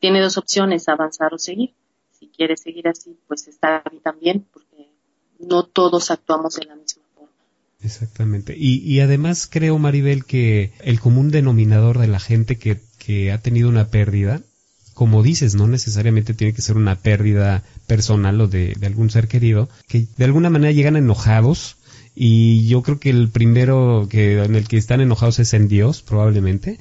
tiene 0.00 0.20
dos 0.20 0.36
opciones, 0.38 0.88
avanzar 0.88 1.34
o 1.34 1.38
seguir. 1.38 1.74
Si 2.18 2.28
quiere 2.28 2.56
seguir 2.56 2.88
así, 2.88 3.16
pues 3.28 3.46
está 3.48 3.82
bien 3.90 4.02
también, 4.02 4.46
porque 4.52 4.90
no 5.38 5.64
todos 5.64 6.10
actuamos 6.10 6.54
de 6.56 6.66
la 6.66 6.76
misma 6.76 7.02
forma. 7.14 7.30
Exactamente. 7.82 8.54
Y, 8.56 8.78
y 8.78 9.00
además 9.00 9.46
creo, 9.50 9.78
Maribel, 9.78 10.24
que 10.24 10.72
el 10.80 11.00
común 11.00 11.30
denominador 11.30 11.98
de 11.98 12.08
la 12.08 12.20
gente 12.20 12.56
que, 12.56 12.80
que 12.98 13.32
ha 13.32 13.38
tenido 13.38 13.68
una 13.68 13.88
pérdida, 13.88 14.40
como 14.94 15.22
dices, 15.22 15.54
no 15.54 15.66
necesariamente 15.66 16.32
tiene 16.32 16.54
que 16.54 16.62
ser 16.62 16.76
una 16.76 16.96
pérdida 16.96 17.62
personal 17.86 18.40
o 18.40 18.48
de, 18.48 18.74
de 18.78 18.86
algún 18.86 19.10
ser 19.10 19.28
querido, 19.28 19.68
que 19.88 20.06
de 20.16 20.24
alguna 20.24 20.48
manera 20.48 20.72
llegan 20.72 20.96
enojados, 20.96 21.76
y 22.14 22.66
yo 22.66 22.82
creo 22.82 22.98
que 22.98 23.10
el 23.10 23.28
primero 23.28 24.08
que 24.08 24.42
en 24.42 24.54
el 24.54 24.66
que 24.66 24.78
están 24.78 25.02
enojados 25.02 25.38
es 25.38 25.52
en 25.52 25.68
Dios, 25.68 26.00
probablemente, 26.00 26.78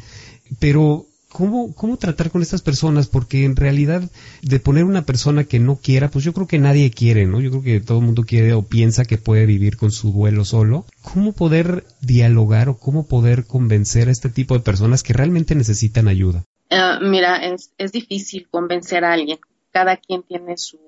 pero 0.60 1.08
¿Cómo, 1.38 1.76
¿Cómo 1.76 1.98
tratar 1.98 2.32
con 2.32 2.42
estas 2.42 2.62
personas? 2.62 3.10
Porque 3.10 3.44
en 3.44 3.58
realidad, 3.58 4.04
de 4.42 4.60
poner 4.62 4.86
una 4.86 5.02
persona 5.02 5.44
que 5.44 5.60
no 5.60 5.76
quiera, 5.76 6.10
pues 6.10 6.24
yo 6.24 6.32
creo 6.32 6.48
que 6.48 6.60
nadie 6.60 6.92
quiere, 6.92 7.26
¿no? 7.26 7.42
Yo 7.42 7.50
creo 7.50 7.62
que 7.62 7.82
todo 7.82 8.00
el 8.00 8.06
mundo 8.06 8.24
quiere 8.24 8.54
o 8.54 8.62
piensa 8.62 9.04
que 9.04 9.18
puede 9.18 9.46
vivir 9.46 9.76
con 9.76 9.92
su 9.92 10.14
duelo 10.14 10.46
solo. 10.46 10.86
¿Cómo 11.02 11.34
poder 11.34 11.84
dialogar 12.00 12.70
o 12.70 12.78
cómo 12.78 13.06
poder 13.06 13.46
convencer 13.46 14.08
a 14.08 14.12
este 14.12 14.30
tipo 14.30 14.54
de 14.54 14.62
personas 14.62 15.04
que 15.04 15.12
realmente 15.12 15.56
necesitan 15.56 16.08
ayuda? 16.08 16.46
Uh, 16.72 17.04
mira, 17.04 17.36
es, 17.46 17.74
es 17.78 17.92
difícil 17.92 18.48
convencer 18.50 19.04
a 19.04 19.12
alguien. 19.12 19.40
Cada 19.72 19.98
quien 19.98 20.24
tiene 20.24 20.56
su, 20.56 20.80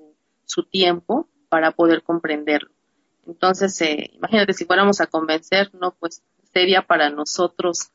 su 0.46 0.62
tiempo 0.62 1.28
para 1.50 1.72
poder 1.72 2.02
comprenderlo. 2.02 2.70
Entonces, 3.26 3.78
eh, 3.82 4.12
imagínate, 4.14 4.54
si 4.54 4.64
fuéramos 4.64 5.02
a 5.02 5.08
convencer, 5.08 5.70
no, 5.74 5.94
pues 6.00 6.22
sería 6.54 6.80
para 6.80 7.10
nosotros 7.10 7.90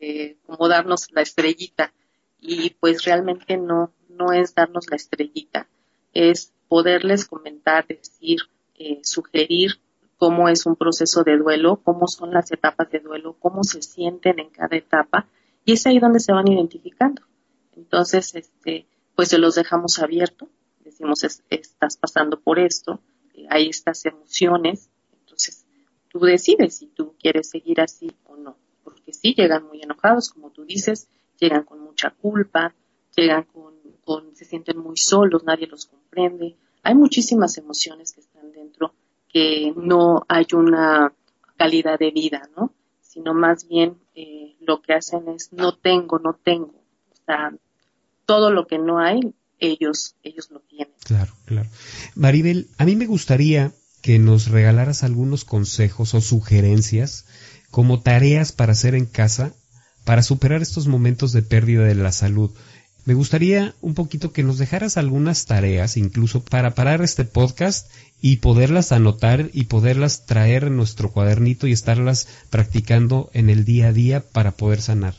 eh, 0.00 0.36
como 0.46 0.68
darnos 0.68 1.10
la 1.12 1.22
estrellita 1.22 1.92
y 2.38 2.70
pues 2.70 3.04
realmente 3.04 3.56
no, 3.56 3.92
no 4.08 4.32
es 4.32 4.54
darnos 4.54 4.90
la 4.90 4.96
estrellita, 4.96 5.68
es 6.12 6.52
poderles 6.68 7.24
comentar, 7.24 7.86
decir, 7.86 8.40
eh, 8.78 9.00
sugerir 9.02 9.80
cómo 10.18 10.48
es 10.48 10.66
un 10.66 10.76
proceso 10.76 11.22
de 11.24 11.38
duelo, 11.38 11.80
cómo 11.82 12.08
son 12.08 12.32
las 12.32 12.50
etapas 12.52 12.90
de 12.90 13.00
duelo, 13.00 13.36
cómo 13.38 13.64
se 13.64 13.80
sienten 13.80 14.38
en 14.38 14.50
cada 14.50 14.76
etapa 14.76 15.26
y 15.64 15.72
es 15.72 15.86
ahí 15.86 15.98
donde 15.98 16.20
se 16.20 16.32
van 16.32 16.48
identificando. 16.48 17.22
Entonces, 17.74 18.34
este, 18.34 18.86
pues 19.14 19.28
se 19.28 19.38
los 19.38 19.54
dejamos 19.54 19.98
abierto, 19.98 20.48
decimos, 20.84 21.24
estás 21.48 21.96
pasando 21.96 22.38
por 22.38 22.58
esto, 22.58 23.00
hay 23.48 23.68
estas 23.68 24.04
emociones, 24.04 24.90
entonces 25.20 25.64
tú 26.08 26.20
decides 26.20 26.76
si 26.76 26.86
tú 26.86 27.14
quieres 27.18 27.48
seguir 27.48 27.80
así 27.80 28.12
o 28.26 28.36
no 28.36 28.56
porque 29.06 29.18
sí 29.18 29.34
llegan 29.34 29.64
muy 29.66 29.82
enojados, 29.82 30.30
como 30.30 30.50
tú 30.50 30.64
dices, 30.64 31.08
llegan 31.38 31.62
con 31.62 31.80
mucha 31.80 32.10
culpa, 32.10 32.74
llegan 33.16 33.44
con, 33.44 34.34
se 34.34 34.44
sienten 34.44 34.78
muy 34.78 34.96
solos, 34.96 35.44
nadie 35.44 35.66
los 35.66 35.86
comprende. 35.86 36.56
Hay 36.82 36.94
muchísimas 36.94 37.56
emociones 37.56 38.12
que 38.12 38.20
están 38.20 38.52
dentro 38.52 38.94
que 39.32 39.72
no 39.76 40.24
hay 40.28 40.46
una 40.54 41.12
calidad 41.56 41.98
de 41.98 42.10
vida, 42.10 42.48
¿no? 42.56 42.72
Sino 43.00 43.32
más 43.32 43.68
bien 43.68 43.96
eh, 44.14 44.56
lo 44.60 44.82
que 44.82 44.94
hacen 44.94 45.28
es 45.28 45.52
no 45.52 45.76
tengo, 45.76 46.18
no 46.18 46.34
tengo. 46.34 46.74
O 47.12 47.24
sea, 47.26 47.52
todo 48.24 48.50
lo 48.50 48.66
que 48.66 48.78
no 48.78 48.98
hay, 48.98 49.20
ellos, 49.58 50.16
ellos 50.22 50.50
lo 50.50 50.60
tienen. 50.60 50.94
Claro, 51.04 51.32
claro. 51.44 51.68
Maribel, 52.14 52.68
a 52.78 52.84
mí 52.84 52.96
me 52.96 53.06
gustaría 53.06 53.72
que 54.02 54.18
nos 54.18 54.48
regalaras 54.48 55.02
algunos 55.02 55.44
consejos 55.44 56.14
o 56.14 56.20
sugerencias 56.20 57.26
como 57.76 58.00
tareas 58.00 58.52
para 58.52 58.72
hacer 58.72 58.94
en 58.94 59.04
casa 59.04 59.52
para 60.06 60.22
superar 60.22 60.62
estos 60.62 60.86
momentos 60.86 61.32
de 61.32 61.42
pérdida 61.42 61.84
de 61.84 61.94
la 61.94 62.10
salud. 62.10 62.50
Me 63.04 63.12
gustaría 63.12 63.74
un 63.82 63.92
poquito 63.92 64.32
que 64.32 64.42
nos 64.42 64.56
dejaras 64.56 64.96
algunas 64.96 65.44
tareas, 65.44 65.98
incluso 65.98 66.42
para 66.42 66.74
parar 66.74 67.02
este 67.02 67.26
podcast 67.26 67.92
y 68.22 68.38
poderlas 68.38 68.92
anotar 68.92 69.50
y 69.52 69.64
poderlas 69.64 70.24
traer 70.24 70.64
en 70.64 70.78
nuestro 70.78 71.12
cuadernito 71.12 71.66
y 71.66 71.72
estarlas 71.72 72.46
practicando 72.48 73.28
en 73.34 73.50
el 73.50 73.66
día 73.66 73.88
a 73.88 73.92
día 73.92 74.22
para 74.26 74.52
poder 74.52 74.80
sanar. 74.80 75.12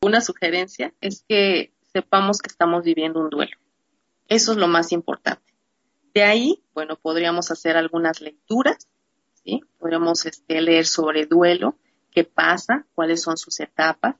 Una 0.00 0.20
sugerencia 0.20 0.94
es 1.00 1.24
que 1.28 1.72
sepamos 1.92 2.38
que 2.38 2.48
estamos 2.48 2.84
viviendo 2.84 3.18
un 3.18 3.28
duelo. 3.28 3.56
Eso 4.28 4.52
es 4.52 4.58
lo 4.58 4.68
más 4.68 4.92
importante. 4.92 5.52
De 6.14 6.22
ahí, 6.22 6.62
bueno, 6.74 6.94
podríamos 6.94 7.50
hacer 7.50 7.76
algunas 7.76 8.20
lecturas, 8.20 8.86
¿sí? 9.42 9.62
Podríamos 9.80 10.26
este, 10.26 10.60
leer 10.60 10.86
sobre 10.86 11.26
duelo, 11.26 11.74
qué 12.18 12.24
pasa, 12.24 12.84
cuáles 12.96 13.22
son 13.22 13.36
sus 13.36 13.60
etapas, 13.60 14.16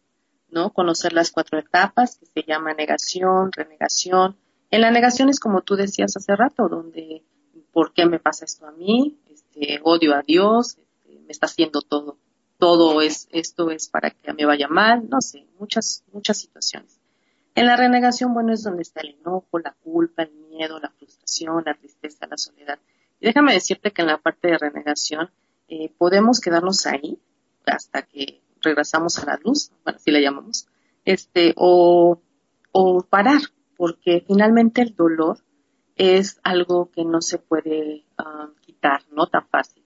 ¿no? 0.50 0.72
Conocer 0.72 1.12
las 1.12 1.32
cuatro 1.32 1.58
etapas 1.58 2.16
que 2.16 2.26
se 2.26 2.44
llama 2.46 2.72
negación, 2.72 3.50
renegación. 3.50 4.36
En 4.70 4.82
la 4.82 4.92
negación 4.92 5.28
es 5.30 5.40
como 5.40 5.62
tú 5.62 5.74
decías 5.74 6.16
hace 6.16 6.36
rato, 6.36 6.68
donde 6.68 7.24
¿por 7.72 7.92
qué 7.92 8.06
me 8.06 8.20
pasa 8.20 8.44
esto 8.44 8.68
a 8.68 8.70
mí? 8.70 9.18
Este, 9.28 9.80
odio 9.82 10.14
a 10.14 10.22
Dios, 10.22 10.78
este, 10.78 11.18
me 11.26 11.32
está 11.32 11.46
haciendo 11.46 11.80
todo, 11.82 12.18
todo 12.56 13.02
es, 13.02 13.26
esto 13.32 13.72
es 13.72 13.88
para 13.88 14.10
que 14.10 14.32
me 14.32 14.46
vaya 14.46 14.68
mal, 14.68 15.08
no 15.08 15.20
sé, 15.20 15.44
muchas, 15.58 16.04
muchas 16.12 16.38
situaciones. 16.38 17.00
En 17.56 17.66
la 17.66 17.74
renegación, 17.74 18.32
bueno, 18.32 18.52
es 18.52 18.62
donde 18.62 18.82
está 18.82 19.00
el 19.00 19.16
enojo, 19.20 19.58
la 19.58 19.74
culpa, 19.82 20.22
el 20.22 20.30
miedo, 20.50 20.78
la 20.78 20.90
frustración, 20.90 21.64
la 21.66 21.74
tristeza, 21.74 22.28
la 22.30 22.38
soledad. 22.38 22.78
Y 23.18 23.26
déjame 23.26 23.54
decirte 23.54 23.90
que 23.90 24.02
en 24.02 24.08
la 24.08 24.18
parte 24.18 24.46
de 24.46 24.58
renegación 24.58 25.30
eh, 25.66 25.92
podemos 25.98 26.38
quedarnos 26.40 26.86
ahí 26.86 27.18
hasta 27.68 28.02
que 28.02 28.40
regresamos 28.60 29.18
a 29.18 29.26
la 29.26 29.38
luz, 29.42 29.70
bueno, 29.84 29.96
así 29.96 30.10
le 30.10 30.22
llamamos, 30.22 30.66
este, 31.04 31.54
o, 31.56 32.20
o 32.72 33.02
parar, 33.02 33.40
porque 33.76 34.24
finalmente 34.26 34.82
el 34.82 34.94
dolor 34.94 35.38
es 35.96 36.40
algo 36.42 36.90
que 36.90 37.04
no 37.04 37.20
se 37.20 37.38
puede 37.38 38.04
ah, 38.18 38.48
quitar, 38.60 39.02
no 39.12 39.26
tan 39.26 39.46
fácil, 39.48 39.82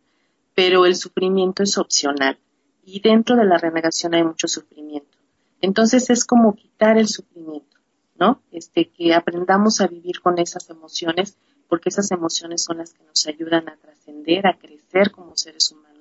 pero 0.54 0.86
el 0.86 0.94
sufrimiento 0.96 1.62
es 1.62 1.78
opcional 1.78 2.38
y 2.84 3.00
dentro 3.00 3.36
de 3.36 3.44
la 3.44 3.58
renegación 3.58 4.14
hay 4.14 4.24
mucho 4.24 4.48
sufrimiento. 4.48 5.18
Entonces 5.60 6.10
es 6.10 6.24
como 6.24 6.54
quitar 6.54 6.98
el 6.98 7.08
sufrimiento, 7.08 7.78
¿no? 8.18 8.42
Este, 8.50 8.88
que 8.90 9.14
aprendamos 9.14 9.80
a 9.80 9.86
vivir 9.86 10.20
con 10.20 10.38
esas 10.38 10.68
emociones, 10.70 11.38
porque 11.68 11.88
esas 11.88 12.10
emociones 12.10 12.64
son 12.64 12.78
las 12.78 12.92
que 12.92 13.04
nos 13.04 13.26
ayudan 13.26 13.68
a 13.68 13.76
trascender, 13.76 14.46
a 14.46 14.58
crecer 14.58 15.12
como 15.12 15.36
seres 15.36 15.70
humanos 15.70 15.91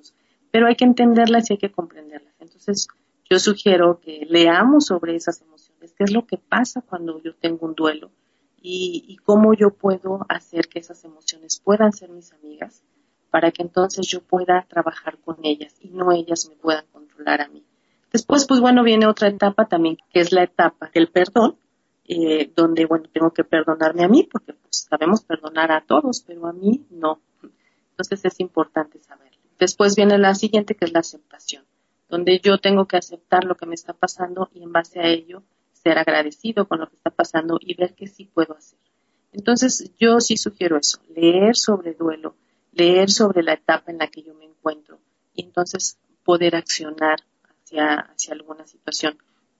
pero 0.52 0.68
hay 0.68 0.76
que 0.76 0.84
entenderlas 0.84 1.50
y 1.50 1.54
hay 1.54 1.58
que 1.58 1.72
comprenderlas. 1.72 2.34
Entonces, 2.38 2.86
yo 3.28 3.40
sugiero 3.40 3.98
que 4.00 4.26
leamos 4.28 4.86
sobre 4.86 5.16
esas 5.16 5.40
emociones, 5.40 5.94
qué 5.94 6.04
es 6.04 6.12
lo 6.12 6.26
que 6.26 6.36
pasa 6.36 6.82
cuando 6.82 7.20
yo 7.20 7.34
tengo 7.34 7.66
un 7.66 7.74
duelo 7.74 8.10
y, 8.60 9.16
cómo 9.24 9.54
yo 9.54 9.70
puedo 9.70 10.24
hacer 10.28 10.68
que 10.68 10.78
esas 10.78 11.04
emociones 11.04 11.60
puedan 11.64 11.92
ser 11.92 12.10
mis 12.10 12.32
amigas 12.32 12.82
para 13.30 13.50
que 13.50 13.62
entonces 13.62 14.06
yo 14.06 14.20
pueda 14.20 14.66
trabajar 14.68 15.18
con 15.18 15.38
ellas 15.42 15.74
y 15.80 15.88
no 15.88 16.12
ellas 16.12 16.46
me 16.48 16.54
puedan 16.56 16.84
controlar 16.92 17.40
a 17.40 17.48
mí. 17.48 17.64
Después, 18.12 18.46
pues 18.46 18.60
bueno, 18.60 18.84
viene 18.84 19.06
otra 19.06 19.28
etapa 19.28 19.66
también, 19.66 19.96
que 20.12 20.20
es 20.20 20.32
la 20.32 20.42
etapa 20.42 20.90
del 20.94 21.08
perdón, 21.08 21.56
eh, 22.06 22.52
donde, 22.54 22.84
bueno, 22.84 23.06
tengo 23.10 23.32
que 23.32 23.42
perdonarme 23.42 24.04
a 24.04 24.08
mí, 24.08 24.28
porque 24.30 24.52
pues 24.52 24.86
sabemos 24.88 25.22
perdonar 25.22 25.72
a 25.72 25.80
todos, 25.80 26.22
pero 26.26 26.46
a 26.46 26.52
mí 26.52 26.84
no. 26.90 27.20
Entonces 27.92 28.24
es 28.26 28.38
importante 28.40 28.98
saber. 28.98 29.21
Después 29.62 29.94
viene 29.94 30.18
la 30.18 30.34
siguiente, 30.34 30.74
que 30.74 30.86
es 30.86 30.92
la 30.92 30.98
aceptación, 30.98 31.64
donde 32.08 32.40
yo 32.40 32.58
tengo 32.58 32.88
que 32.88 32.96
aceptar 32.96 33.44
lo 33.44 33.54
que 33.54 33.64
me 33.64 33.76
está 33.76 33.92
pasando 33.92 34.50
y 34.52 34.64
en 34.64 34.72
base 34.72 34.98
a 34.98 35.06
ello 35.06 35.44
ser 35.72 35.98
agradecido 35.98 36.66
con 36.66 36.80
lo 36.80 36.88
que 36.88 36.96
está 36.96 37.10
pasando 37.10 37.58
y 37.60 37.74
ver 37.74 37.94
qué 37.94 38.08
sí 38.08 38.24
puedo 38.24 38.56
hacer. 38.56 38.80
Entonces, 39.30 39.92
yo 40.00 40.18
sí 40.18 40.36
sugiero 40.36 40.76
eso, 40.76 40.98
leer 41.14 41.54
sobre 41.54 41.94
duelo, 41.94 42.34
leer 42.72 43.08
sobre 43.08 43.44
la 43.44 43.52
etapa 43.52 43.92
en 43.92 43.98
la 43.98 44.08
que 44.08 44.24
yo 44.24 44.34
me 44.34 44.46
encuentro 44.46 44.98
y 45.32 45.44
entonces 45.44 45.96
poder 46.24 46.56
accionar 46.56 47.20
hacia, 47.48 48.00
hacia 48.00 48.34
alguna 48.34 48.66
situación. 48.66 49.16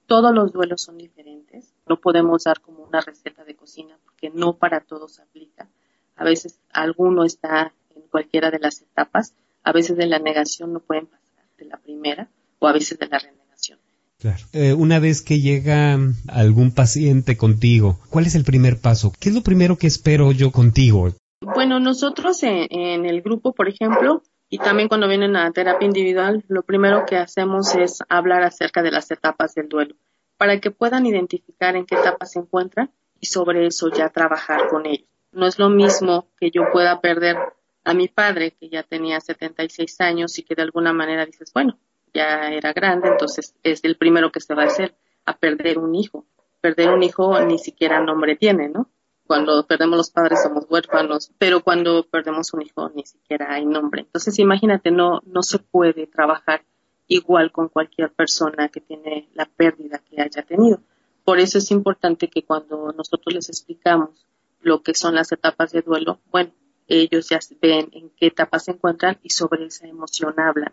Todos 0.07 0.35
los 0.35 0.53
duelos 0.53 0.83
son 0.83 0.99
diferentes. 0.99 1.73
No 1.87 2.01
podemos 2.01 2.43
dar 2.43 2.61
como 2.61 2.83
una 2.83 3.03
receta 3.03 3.45
de 3.45 3.55
cocina 3.55 3.97
porque 4.03 4.31
no 4.31 4.55
para 4.55 4.81
todos 4.81 5.21
aplica. 5.21 5.69
A 6.17 6.25
veces 6.25 6.59
alguno 6.73 7.23
está 7.23 7.73
en 7.95 8.03
cualquiera 8.09 8.51
de 8.51 8.59
las 8.59 8.83
etapas. 8.83 9.35
A 9.65 9.73
veces 9.73 9.97
de 9.97 10.07
la 10.07 10.19
negación 10.19 10.73
no 10.73 10.81
pueden 10.81 11.07
pasar 11.07 11.45
de 11.59 11.65
la 11.67 11.77
primera 11.77 12.29
o 12.59 12.69
a 12.69 12.73
veces 12.73 12.99
de 12.99 13.07
la 13.07 13.19
renegación. 13.19 13.79
Claro. 14.19 14.45
Eh, 14.53 14.73
una 14.73 15.01
vez 15.01 15.23
que 15.23 15.41
llega 15.41 15.99
algún 16.29 16.73
paciente 16.73 17.37
contigo, 17.37 17.99
¿cuál 18.09 18.27
es 18.27 18.35
el 18.35 18.45
primer 18.45 18.81
paso? 18.81 19.13
¿Qué 19.19 19.31
es 19.31 19.35
lo 19.35 19.43
primero 19.43 19.77
que 19.77 19.89
espero 19.89 20.31
yo 20.33 20.53
contigo? 20.53 21.13
Bueno, 21.41 21.81
nosotros 21.81 22.43
en, 22.45 23.05
el 23.05 23.21
grupo, 23.21 23.53
por 23.53 23.69
ejemplo, 23.69 24.23
y 24.49 24.59
también 24.59 24.89
cuando 24.89 25.09
vienen 25.09 25.35
a 25.35 25.51
terapia 25.51 25.87
individual, 25.87 26.45
lo 26.47 26.63
primero 26.63 27.05
que 27.05 27.17
hacemos 27.17 27.75
es 27.75 27.99
hablar 28.09 28.45
acerca 28.45 28.83
de 28.83 28.93
las 28.93 29.11
etapas 29.11 29.55
del 29.55 29.69
duelo, 29.69 29.97
para 30.37 30.61
que 30.61 30.71
puedan 30.71 31.05
identificar 31.05 31.75
en 31.75 31.85
qué 31.85 31.97
etapa 31.97 32.27
se 32.27 32.39
encuentran 32.39 32.91
y 33.19 33.27
sobre 33.27 33.67
eso 33.67 33.91
ya 33.91 34.09
trabajar 34.09 34.69
con 34.69 34.87
ellos. 34.87 35.09
No 35.33 35.47
es 35.47 35.59
lo 35.59 35.69
mismo 35.69 36.29
que 36.39 36.53
yo 36.53 36.63
pueda 36.73 37.01
perder 37.01 37.37
a 37.85 37.95
mi 37.95 38.09
padre, 38.09 38.53
que 38.53 38.69
ya 38.69 38.83
tenía 38.83 39.21
76 39.21 40.01
años 40.01 40.39
y 40.39 40.43
que 40.43 40.55
de 40.55 40.63
alguna 40.63 40.93
manera 40.93 41.27
dices, 41.27 41.53
bueno, 41.53 41.79
ya 42.15 42.49
era 42.51 42.73
grande, 42.73 43.09
entonces 43.09 43.55
es 43.63 43.83
el 43.85 43.97
primero 43.97 44.31
que 44.31 44.41
se 44.41 44.55
va 44.55 44.63
a 44.65 44.67
hacer, 44.67 44.95
a 45.25 45.37
perder 45.37 45.79
un 45.79 45.95
hijo. 45.95 46.27
Perder 46.61 46.91
un 46.91 47.03
hijo 47.03 47.41
ni 47.41 47.59
siquiera 47.59 48.01
nombre 48.01 48.37
tiene, 48.37 48.69
¿no? 48.69 48.89
cuando 49.33 49.67
perdemos 49.67 49.97
los 49.97 50.11
padres 50.11 50.43
somos 50.43 50.67
huérfanos, 50.69 51.33
pero 51.39 51.63
cuando 51.63 52.05
perdemos 52.05 52.53
un 52.53 52.61
hijo 52.61 52.91
ni 52.95 53.05
siquiera 53.07 53.55
hay 53.55 53.65
nombre. 53.65 54.03
Entonces, 54.03 54.39
imagínate, 54.39 54.91
no, 54.91 55.23
no 55.25 55.43
se 55.43 55.59
puede 55.59 56.07
trabajar 56.07 56.65
igual 57.09 57.51
con 57.51 57.69
cualquier 57.69 58.13
persona 58.13 58.69
que 58.69 58.83
tiene 58.83 59.31
la 59.33 59.47
pérdida 59.47 59.99
que 59.99 60.21
haya 60.21 60.43
tenido. 60.43 60.81
Por 61.25 61.39
eso 61.39 61.57
es 61.57 61.71
importante 61.71 62.29
que 62.29 62.43
cuando 62.43 62.93
nosotros 62.93 63.35
les 63.35 63.49
explicamos 63.49 64.27
lo 64.61 64.83
que 64.83 64.95
son 64.95 65.15
las 65.15 65.33
etapas 65.33 65.73
de 65.73 65.81
duelo, 65.81 66.19
bueno, 66.31 66.51
ellos 66.89 67.29
ya 67.29 67.39
ven 67.61 67.89
en 67.93 68.11
qué 68.11 68.27
etapa 68.27 68.59
se 68.59 68.73
encuentran 68.73 69.19
y 69.23 69.31
sobre 69.31 69.67
esa 69.67 69.87
emoción 69.87 70.39
hablan. 70.39 70.73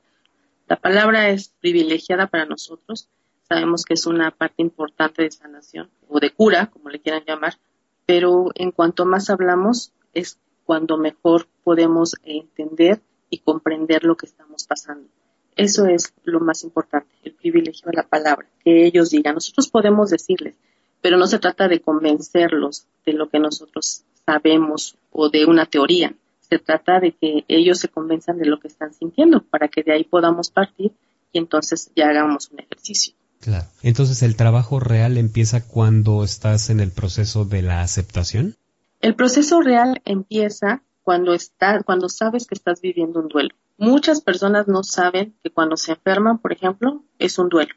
La 0.67 0.75
palabra 0.75 1.29
es 1.29 1.49
privilegiada 1.59 2.27
para 2.27 2.45
nosotros. 2.45 3.07
Sabemos 3.47 3.83
que 3.85 3.95
es 3.95 4.05
una 4.05 4.31
parte 4.31 4.61
importante 4.61 5.23
de 5.23 5.31
sanación 5.31 5.89
o 6.07 6.19
de 6.19 6.31
cura, 6.31 6.67
como 6.67 6.89
le 6.89 6.99
quieran 6.99 7.23
llamar, 7.25 7.57
pero 8.05 8.51
en 8.55 8.71
cuanto 8.71 9.05
más 9.05 9.29
hablamos 9.29 9.91
es 10.13 10.39
cuando 10.65 10.97
mejor 10.97 11.47
podemos 11.63 12.15
entender 12.23 13.01
y 13.29 13.39
comprender 13.39 14.03
lo 14.03 14.15
que 14.17 14.25
estamos 14.25 14.65
pasando. 14.65 15.07
Eso 15.55 15.87
es 15.87 16.13
lo 16.23 16.39
más 16.39 16.63
importante, 16.63 17.09
el 17.23 17.33
privilegio 17.33 17.89
de 17.89 17.97
la 17.97 18.07
palabra, 18.07 18.47
que 18.63 18.85
ellos 18.85 19.09
digan. 19.09 19.35
Nosotros 19.35 19.69
podemos 19.69 20.09
decirles, 20.09 20.55
pero 21.01 21.17
no 21.17 21.27
se 21.27 21.39
trata 21.39 21.67
de 21.67 21.81
convencerlos 21.81 22.85
de 23.05 23.13
lo 23.13 23.29
que 23.29 23.39
nosotros 23.39 24.03
sabemos 24.29 24.95
o 25.11 25.29
de 25.29 25.45
una 25.45 25.65
teoría. 25.65 26.13
Se 26.41 26.59
trata 26.59 26.99
de 26.99 27.13
que 27.13 27.45
ellos 27.47 27.79
se 27.79 27.87
convenzan 27.87 28.37
de 28.37 28.45
lo 28.45 28.59
que 28.59 28.67
están 28.67 28.93
sintiendo 28.93 29.41
para 29.41 29.67
que 29.67 29.81
de 29.81 29.93
ahí 29.93 30.03
podamos 30.03 30.51
partir 30.51 30.91
y 31.31 31.39
entonces 31.39 31.91
ya 31.95 32.09
hagamos 32.09 32.49
un 32.51 32.59
ejercicio. 32.59 33.15
Claro. 33.39 33.65
Entonces, 33.81 34.21
¿el 34.21 34.35
trabajo 34.35 34.79
real 34.79 35.17
empieza 35.17 35.65
cuando 35.65 36.23
estás 36.23 36.69
en 36.69 36.79
el 36.79 36.91
proceso 36.91 37.45
de 37.45 37.61
la 37.63 37.81
aceptación? 37.81 38.55
El 39.01 39.15
proceso 39.15 39.61
real 39.61 40.01
empieza 40.05 40.83
cuando, 41.03 41.33
está, 41.33 41.81
cuando 41.83 42.09
sabes 42.09 42.45
que 42.45 42.55
estás 42.55 42.81
viviendo 42.81 43.19
un 43.19 43.29
duelo. 43.29 43.55
Muchas 43.77 44.21
personas 44.21 44.67
no 44.67 44.83
saben 44.83 45.33
que 45.41 45.49
cuando 45.49 45.77
se 45.77 45.93
enferman, 45.93 46.37
por 46.37 46.51
ejemplo, 46.51 47.03
es 47.17 47.39
un 47.39 47.49
duelo. 47.49 47.73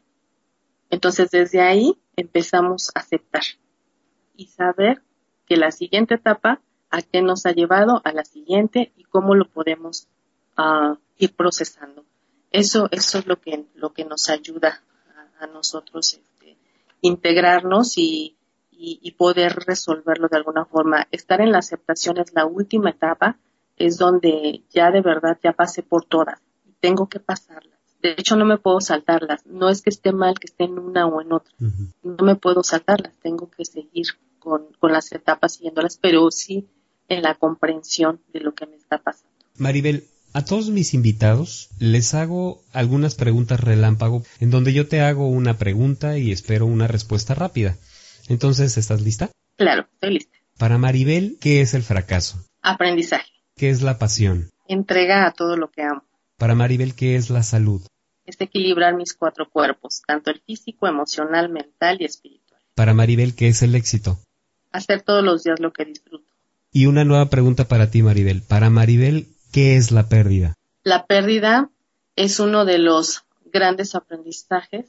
Entonces, 0.91 1.31
desde 1.31 1.61
ahí 1.61 1.97
empezamos 2.15 2.91
a 2.93 2.99
aceptar 2.99 3.43
y 4.35 4.47
saber 4.47 5.01
que 5.53 5.59
la 5.59 5.69
siguiente 5.69 6.15
etapa, 6.15 6.61
a 6.89 7.03
qué 7.03 7.21
nos 7.21 7.45
ha 7.45 7.51
llevado 7.51 8.01
a 8.05 8.11
la 8.11 8.25
siguiente 8.25 8.91
y 8.97 9.03
cómo 9.03 9.35
lo 9.35 9.47
podemos 9.47 10.07
ah, 10.57 10.97
ir 11.19 11.35
procesando. 11.35 12.03
Eso, 12.49 12.87
eso 12.89 13.19
es 13.19 13.27
lo 13.27 13.39
que, 13.39 13.65
lo 13.75 13.93
que 13.93 14.03
nos 14.03 14.31
ayuda 14.31 14.81
a 15.39 15.45
nosotros 15.45 16.15
este, 16.15 16.57
integrarnos 17.01 17.97
y, 17.97 18.35
poder 19.15 19.53
resolverlo 19.67 20.27
de 20.27 20.37
alguna 20.37 20.65
forma. 20.65 21.07
Estar 21.11 21.39
en 21.39 21.51
la 21.51 21.59
aceptación 21.59 22.17
es 22.17 22.33
la 22.33 22.47
última 22.47 22.89
etapa, 22.89 23.37
es 23.77 23.99
donde 23.99 24.63
ya 24.71 24.89
de 24.89 25.01
verdad 25.01 25.37
ya 25.43 25.53
pasé 25.53 25.83
por 25.83 26.03
todas 26.05 26.41
y 26.65 26.71
tengo 26.79 27.07
que 27.07 27.19
pasarlas. 27.19 27.79
De 28.01 28.15
hecho, 28.17 28.35
no 28.35 28.43
me 28.43 28.57
puedo 28.57 28.81
saltarlas. 28.81 29.45
No 29.45 29.69
es 29.69 29.83
que 29.83 29.91
esté 29.91 30.11
mal 30.13 30.39
que 30.39 30.47
esté 30.47 30.63
en 30.63 30.79
una 30.79 31.05
o 31.05 31.21
en 31.21 31.31
otra. 31.31 31.53
No 31.59 32.25
me 32.25 32.35
puedo 32.35 32.63
saltarlas. 32.63 33.13
Tengo 33.21 33.49
que 33.51 33.63
seguir 33.65 34.07
con, 34.43 34.67
con 34.79 34.91
las 34.91 35.11
etapas 35.11 35.53
siguiéndolas, 35.55 35.97
pero 35.97 36.29
sí 36.31 36.67
en 37.09 37.21
la 37.21 37.35
comprensión 37.35 38.21
de 38.33 38.39
lo 38.41 38.53
que 38.53 38.65
me 38.65 38.75
está 38.75 38.97
pasando. 38.97 39.31
Maribel, 39.57 40.05
a 40.33 40.43
todos 40.43 40.69
mis 40.69 40.93
invitados 40.93 41.69
les 41.79 42.13
hago 42.13 42.63
algunas 42.73 43.15
preguntas 43.15 43.59
relámpago 43.59 44.23
en 44.39 44.49
donde 44.49 44.73
yo 44.73 44.87
te 44.87 45.01
hago 45.01 45.27
una 45.27 45.57
pregunta 45.57 46.17
y 46.17 46.31
espero 46.31 46.65
una 46.65 46.87
respuesta 46.87 47.35
rápida. 47.35 47.77
Entonces, 48.29 48.77
¿estás 48.77 49.01
lista? 49.01 49.29
Claro, 49.57 49.87
estoy 49.93 50.15
lista. 50.15 50.37
Para 50.57 50.77
Maribel, 50.77 51.37
¿qué 51.39 51.61
es 51.61 51.73
el 51.73 51.83
fracaso? 51.83 52.43
Aprendizaje. 52.61 53.31
¿Qué 53.55 53.69
es 53.69 53.81
la 53.81 53.99
pasión? 53.99 54.49
Entrega 54.67 55.27
a 55.27 55.33
todo 55.33 55.55
lo 55.57 55.69
que 55.69 55.83
amo. 55.83 56.03
Para 56.37 56.55
Maribel, 56.55 56.95
¿qué 56.95 57.15
es 57.15 57.29
la 57.29 57.43
salud? 57.43 57.81
Es 58.25 58.39
equilibrar 58.39 58.95
mis 58.95 59.13
cuatro 59.13 59.49
cuerpos, 59.49 60.01
tanto 60.07 60.31
el 60.31 60.41
físico, 60.41 60.87
emocional, 60.87 61.49
mental 61.49 61.97
y 61.99 62.05
espiritual. 62.05 62.61
Para 62.73 62.93
Maribel, 62.93 63.35
¿qué 63.35 63.49
es 63.49 63.61
el 63.61 63.75
éxito? 63.75 64.17
Hacer 64.73 65.01
todos 65.01 65.23
los 65.23 65.43
días 65.43 65.61
lo 65.61 65.71
que 65.71 65.85
disfruto. 65.85 66.25
Y 66.73 66.87
una 66.87 67.05
nueva 67.05 67.29
pregunta 67.29 67.67
para 67.67 67.89
ti, 67.89 68.03
Maribel. 68.03 68.41
Para 68.41 68.69
Maribel, 68.69 69.27
¿Qué 69.53 69.77
es 69.77 69.91
la 69.91 70.09
pérdida? 70.09 70.57
La 70.83 71.05
pérdida 71.05 71.69
es 72.15 72.39
uno 72.39 72.65
de 72.65 72.79
los 72.79 73.23
grandes 73.53 73.93
aprendizajes 73.93 74.87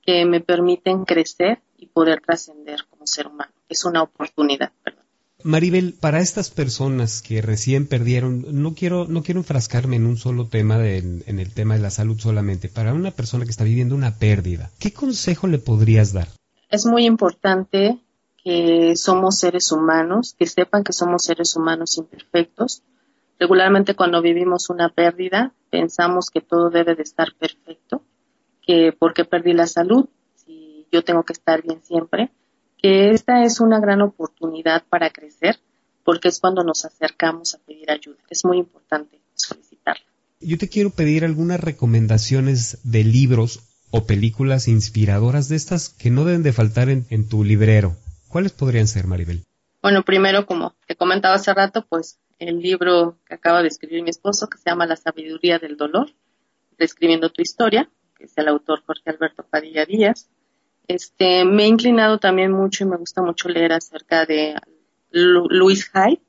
que 0.00 0.24
me 0.24 0.40
permiten 0.40 1.04
crecer 1.04 1.58
y 1.76 1.86
poder 1.86 2.22
trascender 2.24 2.84
como 2.88 3.04
ser 3.08 3.26
humano. 3.26 3.50
Es 3.68 3.84
una 3.84 4.04
oportunidad, 4.04 4.70
perdón. 4.84 5.02
Maribel, 5.42 5.92
para 5.92 6.20
estas 6.20 6.50
personas 6.50 7.20
que 7.20 7.42
recién 7.42 7.88
perdieron, 7.88 8.62
no 8.62 8.74
quiero, 8.74 9.06
no 9.08 9.24
quiero 9.24 9.40
enfrascarme 9.40 9.96
en 9.96 10.06
un 10.06 10.18
solo 10.18 10.46
tema, 10.46 10.86
en 10.86 11.40
el 11.40 11.52
tema 11.52 11.74
de 11.74 11.80
la 11.80 11.90
salud 11.90 12.16
solamente, 12.16 12.68
para 12.68 12.94
una 12.94 13.10
persona 13.10 13.44
que 13.44 13.50
está 13.50 13.64
viviendo 13.64 13.96
una 13.96 14.18
pérdida, 14.18 14.70
¿qué 14.78 14.92
consejo 14.92 15.48
le 15.48 15.58
podrías 15.58 16.12
dar? 16.12 16.28
Es 16.70 16.86
muy 16.86 17.06
importante 17.06 17.98
que 18.46 18.94
somos 18.94 19.40
seres 19.40 19.72
humanos, 19.72 20.36
que 20.38 20.46
sepan 20.46 20.84
que 20.84 20.92
somos 20.92 21.24
seres 21.24 21.56
humanos 21.56 21.98
imperfectos, 21.98 22.82
Regularmente 23.38 23.94
cuando 23.94 24.22
vivimos 24.22 24.70
una 24.70 24.88
pérdida 24.88 25.52
pensamos 25.70 26.30
que 26.30 26.40
todo 26.40 26.70
debe 26.70 26.94
de 26.94 27.02
estar 27.02 27.34
perfecto, 27.38 28.02
que 28.62 28.94
porque 28.98 29.24
perdí 29.24 29.52
la 29.52 29.66
salud, 29.66 30.06
si 30.36 30.86
yo 30.90 31.04
tengo 31.04 31.22
que 31.24 31.34
estar 31.34 31.62
bien 31.62 31.82
siempre, 31.82 32.30
que 32.78 33.10
esta 33.10 33.44
es 33.44 33.60
una 33.60 33.78
gran 33.78 34.00
oportunidad 34.00 34.84
para 34.88 35.10
crecer 35.10 35.58
porque 36.04 36.28
es 36.28 36.40
cuando 36.40 36.62
nos 36.62 36.84
acercamos 36.84 37.54
a 37.54 37.58
pedir 37.58 37.90
ayuda. 37.90 38.18
Es 38.30 38.44
muy 38.44 38.58
importante 38.58 39.20
solicitarla. 39.34 40.04
Yo 40.40 40.56
te 40.56 40.68
quiero 40.68 40.90
pedir 40.90 41.24
algunas 41.24 41.60
recomendaciones 41.60 42.78
de 42.84 43.02
libros 43.04 43.60
o 43.90 44.04
películas 44.04 44.68
inspiradoras 44.68 45.48
de 45.48 45.56
estas 45.56 45.88
que 45.88 46.10
no 46.10 46.24
deben 46.24 46.42
de 46.42 46.52
faltar 46.52 46.88
en, 46.88 47.06
en 47.10 47.28
tu 47.28 47.44
librero. 47.44 47.96
¿Cuáles 48.36 48.52
podrían 48.52 48.86
ser, 48.86 49.06
Maribel? 49.06 49.46
Bueno, 49.80 50.04
primero, 50.04 50.44
como 50.44 50.76
te 50.86 50.94
comentaba 50.94 51.36
hace 51.36 51.54
rato, 51.54 51.86
pues 51.88 52.18
el 52.38 52.60
libro 52.60 53.16
que 53.24 53.32
acaba 53.32 53.62
de 53.62 53.68
escribir 53.68 54.02
mi 54.02 54.10
esposo, 54.10 54.46
que 54.46 54.58
se 54.58 54.68
llama 54.68 54.84
La 54.84 54.96
sabiduría 54.96 55.58
del 55.58 55.78
dolor, 55.78 56.10
describiendo 56.76 57.30
tu 57.30 57.40
historia, 57.40 57.88
que 58.14 58.24
es 58.24 58.36
el 58.36 58.48
autor 58.48 58.82
Jorge 58.84 59.08
Alberto 59.08 59.42
Padilla 59.42 59.86
Díaz. 59.86 60.28
Este, 60.86 61.46
me 61.46 61.64
he 61.64 61.66
inclinado 61.66 62.18
también 62.18 62.52
mucho 62.52 62.84
y 62.84 62.88
me 62.88 62.98
gusta 62.98 63.22
mucho 63.22 63.48
leer 63.48 63.72
acerca 63.72 64.26
de 64.26 64.54
Luis 65.10 65.90
Hay, 65.94 66.20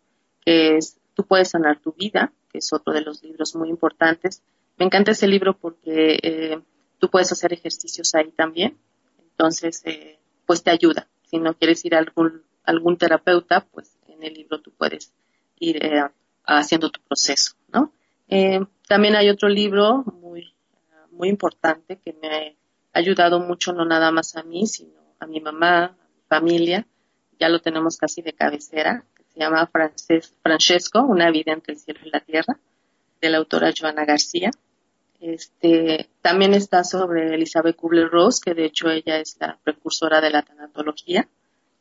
que 0.46 0.78
es 0.78 0.96
Tú 1.14 1.26
puedes 1.26 1.50
sanar 1.50 1.82
tu 1.82 1.92
vida, 1.92 2.32
que 2.50 2.60
es 2.60 2.72
otro 2.72 2.94
de 2.94 3.02
los 3.02 3.22
libros 3.22 3.54
muy 3.54 3.68
importantes. 3.68 4.44
Me 4.78 4.86
encanta 4.86 5.12
ese 5.12 5.28
libro 5.28 5.58
porque 5.58 6.20
eh, 6.24 6.62
tú 7.00 7.10
puedes 7.10 7.34
hacer 7.34 7.52
ejercicios 7.52 8.16
ahí 8.16 8.32
también. 8.32 8.78
Entonces, 9.32 9.82
eh, 9.84 10.20
pues 10.46 10.64
te 10.64 10.72
ayuda. 10.72 11.10
Si 11.30 11.38
no 11.38 11.54
quieres 11.54 11.84
ir 11.86 11.96
a 11.96 12.00
algún, 12.00 12.44
algún 12.64 12.98
terapeuta, 12.98 13.62
pues 13.72 13.98
en 14.08 14.24
el 14.24 14.34
libro 14.34 14.62
tú 14.62 14.72
puedes 14.72 15.14
ir 15.60 15.84
eh, 15.84 16.04
haciendo 16.46 16.90
tu 16.90 17.02
proceso, 17.02 17.54
¿no? 17.72 17.92
Eh, 18.30 18.60
también 18.88 19.16
hay 19.16 19.30
otro 19.30 19.50
libro 19.50 20.04
muy, 20.22 20.54
muy 21.12 21.30
importante 21.30 21.98
que 21.98 22.14
me 22.14 22.58
ha 22.94 23.00
ayudado 23.00 23.40
mucho, 23.40 23.74
no 23.74 23.86
nada 23.86 24.12
más 24.12 24.36
a 24.36 24.44
mí, 24.44 24.66
sino 24.68 24.94
a 25.20 25.28
mi 25.28 25.40
mamá, 25.40 25.86
a 25.86 25.92
mi 25.92 26.22
familia, 26.28 26.88
ya 27.40 27.50
lo 27.50 27.60
tenemos 27.60 27.98
casi 27.98 28.22
de 28.22 28.34
cabecera, 28.34 29.04
que 29.16 29.24
se 29.24 29.40
llama 29.40 29.70
Francesco, 30.42 31.02
Una 31.02 31.32
vida 31.32 31.54
entre 31.54 31.74
el 31.74 31.80
cielo 31.80 32.00
y 32.04 32.10
la 32.10 32.20
tierra, 32.20 32.60
de 33.22 33.30
la 33.30 33.38
autora 33.38 33.72
Joana 33.78 34.06
García. 34.06 34.52
Este, 35.20 36.10
también 36.22 36.54
está 36.54 36.84
sobre 36.84 37.34
Elizabeth 37.34 37.76
Kubler-Ross, 37.76 38.40
que 38.40 38.54
de 38.54 38.66
hecho 38.66 38.90
ella 38.90 39.20
es 39.20 39.38
la 39.40 39.58
precursora 39.64 40.22
de 40.22 40.30
la 40.30 40.44
tanatología 40.44 41.28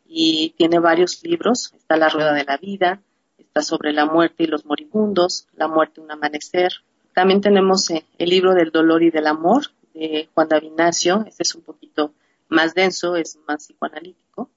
y 0.06 0.54
tiene 0.56 0.78
varios 0.78 1.22
libros. 1.22 1.72
Está 1.76 1.96
La 1.96 2.08
Rueda 2.08 2.32
de 2.32 2.44
la 2.44 2.56
Vida, 2.56 3.02
está 3.38 3.62
sobre 3.62 3.92
la 3.92 4.06
muerte 4.06 4.44
y 4.44 4.46
los 4.46 4.64
moribundos, 4.64 5.46
La 5.56 5.68
muerte 5.68 6.00
un 6.00 6.10
amanecer. 6.10 6.72
También 7.14 7.40
tenemos 7.40 7.90
eh, 7.90 8.04
el 8.18 8.30
libro 8.30 8.54
del 8.54 8.70
dolor 8.70 9.02
y 9.02 9.10
del 9.10 9.26
amor 9.26 9.66
de 9.94 10.28
Juan 10.34 10.48
Davinacio. 10.48 11.24
Este 11.26 11.42
es 11.42 11.54
un 11.54 11.62
poquito 11.62 12.12
más 12.48 12.74
denso, 12.74 13.16
es 13.16 13.38
más 13.46 13.64
psicoanalítico. 13.64 14.50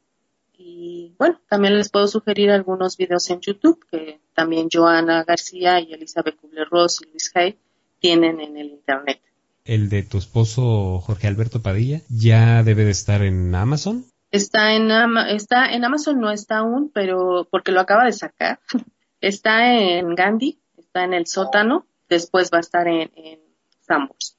Y 0.58 1.14
bueno, 1.18 1.40
también 1.48 1.78
les 1.78 1.90
puedo 1.90 2.08
sugerir 2.08 2.52
algunos 2.52 2.98
videos 2.98 3.30
en 3.30 3.40
YouTube 3.40 3.86
que 3.90 4.20
también 4.34 4.68
Joana 4.72 5.24
García 5.24 5.80
y 5.80 5.94
Elizabeth 5.94 6.36
Kubler-Ross 6.36 7.02
y 7.02 7.12
Luis 7.12 7.32
Hay 7.36 7.58
tienen 8.00 8.40
en 8.40 8.58
el 8.58 8.68
Internet. 8.68 9.22
El 9.66 9.90
de 9.90 10.04
tu 10.04 10.18
esposo 10.18 11.00
Jorge 11.00 11.28
Alberto 11.28 11.62
Padilla 11.62 12.02
ya 12.10 12.64
debe 12.64 12.86
de 12.86 12.92
estar 12.92 13.22
en 13.22 13.54
Amazon. 13.54 14.06
Está 14.32 14.74
en, 14.74 14.90
está 15.28 15.72
en 15.72 15.86
Amazon, 15.86 16.20
no 16.20 16.32
está 16.32 16.60
aún, 16.60 16.92
pero 16.94 17.48
porque 17.50 17.72
lo 17.72 17.80
acaba 17.80 18.06
de 18.06 18.14
sacar. 18.14 18.60
Está 19.22 19.74
en 19.74 20.16
Gandhi, 20.16 20.62
está 20.78 21.04
en 21.04 21.14
el 21.14 21.28
sótano, 21.28 21.86
después 22.08 22.52
va 22.54 22.60
a 22.60 22.62
estar 22.62 22.88
en, 22.88 23.12
en 23.18 23.40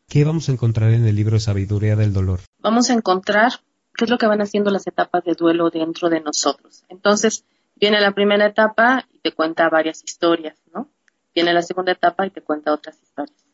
¿Qué 0.09 0.25
vamos 0.25 0.49
a 0.49 0.53
encontrar 0.53 0.93
en 0.93 1.07
el 1.07 1.17
libro 1.17 1.41
Sabiduría 1.41 1.97
del 1.97 2.13
Dolor? 2.13 2.41
Vamos 2.59 2.91
a 2.91 2.93
encontrar 2.93 3.53
qué 3.97 4.05
es 4.05 4.11
lo 4.11 4.19
que 4.19 4.27
van 4.27 4.41
haciendo 4.41 4.71
las 4.71 4.87
etapas 4.87 5.25
de 5.25 5.35
duelo 5.35 5.71
dentro 5.71 6.09
de 6.09 6.21
nosotros. 6.21 6.85
Entonces, 6.89 7.45
viene 7.75 8.01
la 8.01 8.13
primera 8.13 8.47
etapa 8.47 9.07
y 9.13 9.19
te 9.19 9.33
cuenta 9.33 9.69
varias 9.69 10.05
historias, 10.05 10.57
¿no? 10.73 10.89
Viene 11.35 11.53
la 11.53 11.63
segunda 11.63 11.93
etapa 11.93 12.27
y 12.27 12.31
te 12.31 12.43
cuenta 12.43 12.73
otras 12.73 12.97
historias. 13.03 13.45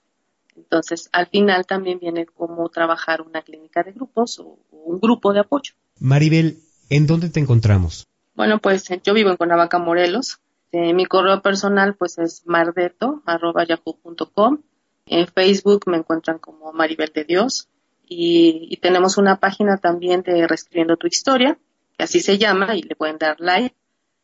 Entonces, 0.56 1.08
al 1.12 1.26
final 1.26 1.66
también 1.66 1.98
viene 1.98 2.26
cómo 2.26 2.68
trabajar 2.68 3.20
una 3.20 3.42
clínica 3.42 3.82
de 3.82 3.92
grupos 3.92 4.38
o, 4.38 4.58
un 4.70 5.00
grupo 5.00 5.32
de 5.32 5.40
apoyo. 5.40 5.72
Maribel, 5.98 6.58
¿en 6.90 7.06
dónde 7.06 7.28
te 7.28 7.40
encontramos? 7.40 8.06
Bueno, 8.34 8.58
pues 8.58 8.88
yo 9.02 9.14
vivo 9.14 9.30
en 9.30 9.36
Cuernavaca, 9.36 9.78
Morelos. 9.78 10.38
Eh, 10.72 10.94
mi 10.94 11.06
correo 11.06 11.42
personal 11.42 11.96
pues 11.96 12.18
es 12.18 12.42
mardeto.yahoo.com. 12.46 14.62
En 15.06 15.26
Facebook 15.26 15.84
me 15.86 15.96
encuentran 15.96 16.38
como 16.38 16.72
Maribel 16.72 17.10
de 17.14 17.24
Dios. 17.24 17.68
Y, 18.08 18.78
tenemos 18.80 19.18
una 19.18 19.40
página 19.40 19.78
también 19.78 20.22
de 20.22 20.46
Reescribiendo 20.46 20.96
tu 20.96 21.08
Historia, 21.08 21.58
que 21.96 22.04
así 22.04 22.20
se 22.20 22.38
llama, 22.38 22.76
y 22.76 22.82
le 22.82 22.94
pueden 22.94 23.18
dar 23.18 23.40
like. 23.40 23.74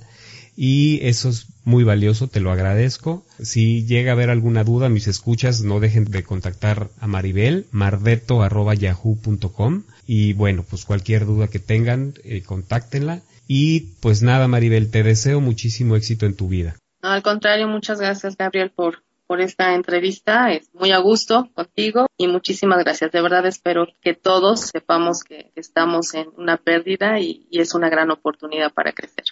y 0.62 1.00
eso 1.08 1.30
es 1.30 1.48
muy 1.64 1.86
valioso, 1.86 2.28
te 2.28 2.42
lo 2.42 2.52
agradezco. 2.52 3.24
Si 3.42 3.86
llega 3.86 4.12
a 4.12 4.16
haber 4.16 4.30
alguna 4.30 4.66
duda, 4.66 4.90
mis 4.90 5.08
escuchas, 5.08 5.62
no 5.62 5.80
dejen 5.80 6.04
de 6.04 6.24
contactar 6.24 6.90
a 7.00 7.08
Maribel, 7.08 7.68
mardeto.yahoo.com 7.72 9.84
y 10.06 10.34
bueno, 10.34 10.66
pues 10.70 10.84
cualquier 10.84 11.26
duda 11.26 11.48
que 11.48 11.60
tengan, 11.60 12.16
eh, 12.26 12.44
contáctenla. 12.44 13.22
Y 13.48 13.94
pues 14.02 14.22
nada, 14.22 14.50
Maribel, 14.50 14.92
te 14.92 15.02
deseo 15.02 15.40
muchísimo 15.40 15.96
éxito 15.96 16.26
en 16.26 16.36
tu 16.36 16.50
vida. 16.50 16.76
al 17.02 17.24
contrario, 17.24 17.70
muchas 17.70 18.02
gracias, 18.02 18.36
Gabriel, 18.36 18.70
por, 18.70 19.04
por 19.28 19.40
esta 19.40 19.74
entrevista. 19.76 20.52
Es 20.52 20.70
muy 20.74 20.92
a 20.92 20.98
gusto 20.98 21.50
contigo 21.54 22.08
y 22.18 22.28
muchísimas 22.28 22.84
gracias. 22.84 23.14
De 23.14 23.22
verdad 23.22 23.46
espero 23.46 23.88
que 24.02 24.14
todos 24.14 24.72
sepamos 24.74 25.24
que 25.24 25.54
estamos 25.56 26.14
en 26.16 26.28
una 26.36 26.58
pérdida 26.58 27.18
y 27.22 27.48
es 27.50 27.74
una 27.74 27.90
gran 27.90 28.12
oportunidad 28.12 28.74
para 28.74 28.92
crecer. 28.92 29.24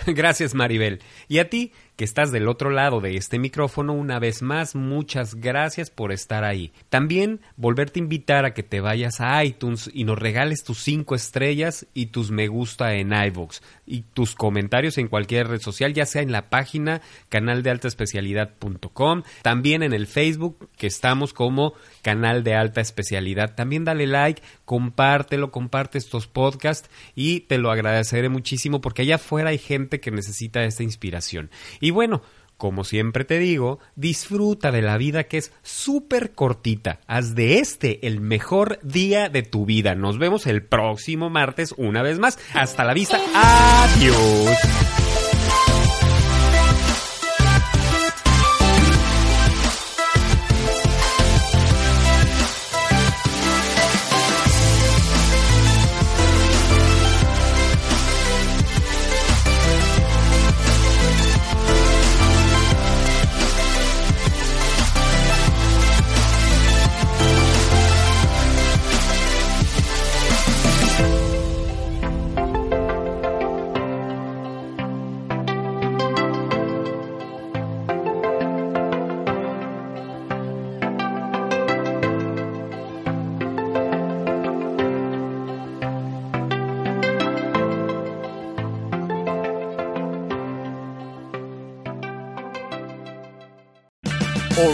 Gracias, 0.06 0.54
Maribel. 0.54 1.00
Y 1.28 1.38
a 1.38 1.48
ti, 1.48 1.72
que 2.00 2.04
estás 2.04 2.32
del 2.32 2.48
otro 2.48 2.70
lado 2.70 3.02
de 3.02 3.16
este 3.16 3.38
micrófono, 3.38 3.92
una 3.92 4.18
vez 4.18 4.40
más, 4.40 4.74
muchas 4.74 5.34
gracias 5.34 5.90
por 5.90 6.12
estar 6.12 6.44
ahí. 6.44 6.72
También 6.88 7.40
volverte 7.56 8.00
a 8.00 8.02
invitar 8.02 8.46
a 8.46 8.54
que 8.54 8.62
te 8.62 8.80
vayas 8.80 9.20
a 9.20 9.44
iTunes 9.44 9.90
y 9.92 10.04
nos 10.04 10.18
regales 10.18 10.64
tus 10.64 10.78
cinco 10.78 11.14
estrellas 11.14 11.86
y 11.92 12.06
tus 12.06 12.30
me 12.30 12.48
gusta 12.48 12.94
en 12.94 13.12
iVoox 13.12 13.60
y 13.86 14.00
tus 14.14 14.34
comentarios 14.34 14.96
en 14.96 15.08
cualquier 15.08 15.48
red 15.48 15.60
social, 15.60 15.92
ya 15.92 16.06
sea 16.06 16.22
en 16.22 16.32
la 16.32 16.48
página 16.48 17.02
canal 17.28 17.62
de 17.62 17.68
alta 17.68 17.88
especialidad.com, 17.88 19.22
también 19.42 19.82
en 19.82 19.92
el 19.92 20.06
Facebook, 20.06 20.70
que 20.78 20.86
estamos 20.86 21.34
como 21.34 21.74
canal 22.00 22.44
de 22.44 22.54
alta 22.54 22.80
especialidad. 22.80 23.54
También 23.54 23.84
dale 23.84 24.06
like, 24.06 24.42
compártelo, 24.64 25.50
comparte 25.50 25.98
estos 25.98 26.26
podcasts 26.26 26.88
y 27.14 27.40
te 27.40 27.58
lo 27.58 27.70
agradeceré 27.70 28.30
muchísimo 28.30 28.80
porque 28.80 29.02
allá 29.02 29.16
afuera 29.16 29.50
hay 29.50 29.58
gente 29.90 30.00
que 30.00 30.10
necesita 30.10 30.64
esta 30.64 30.82
inspiración. 30.82 31.50
Y 31.80 31.90
bueno, 31.90 32.22
como 32.56 32.84
siempre 32.84 33.24
te 33.24 33.38
digo, 33.38 33.80
disfruta 33.96 34.70
de 34.70 34.82
la 34.82 34.98
vida 34.98 35.24
que 35.24 35.38
es 35.38 35.52
súper 35.62 36.32
cortita. 36.32 37.00
Haz 37.06 37.34
de 37.34 37.58
este 37.58 38.06
el 38.06 38.20
mejor 38.20 38.78
día 38.82 39.28
de 39.28 39.42
tu 39.42 39.64
vida. 39.66 39.94
Nos 39.94 40.18
vemos 40.18 40.46
el 40.46 40.62
próximo 40.62 41.30
martes 41.30 41.74
una 41.76 42.02
vez 42.02 42.18
más. 42.18 42.38
Hasta 42.54 42.84
la 42.84 42.94
vista. 42.94 43.18
Adiós. 43.34 44.99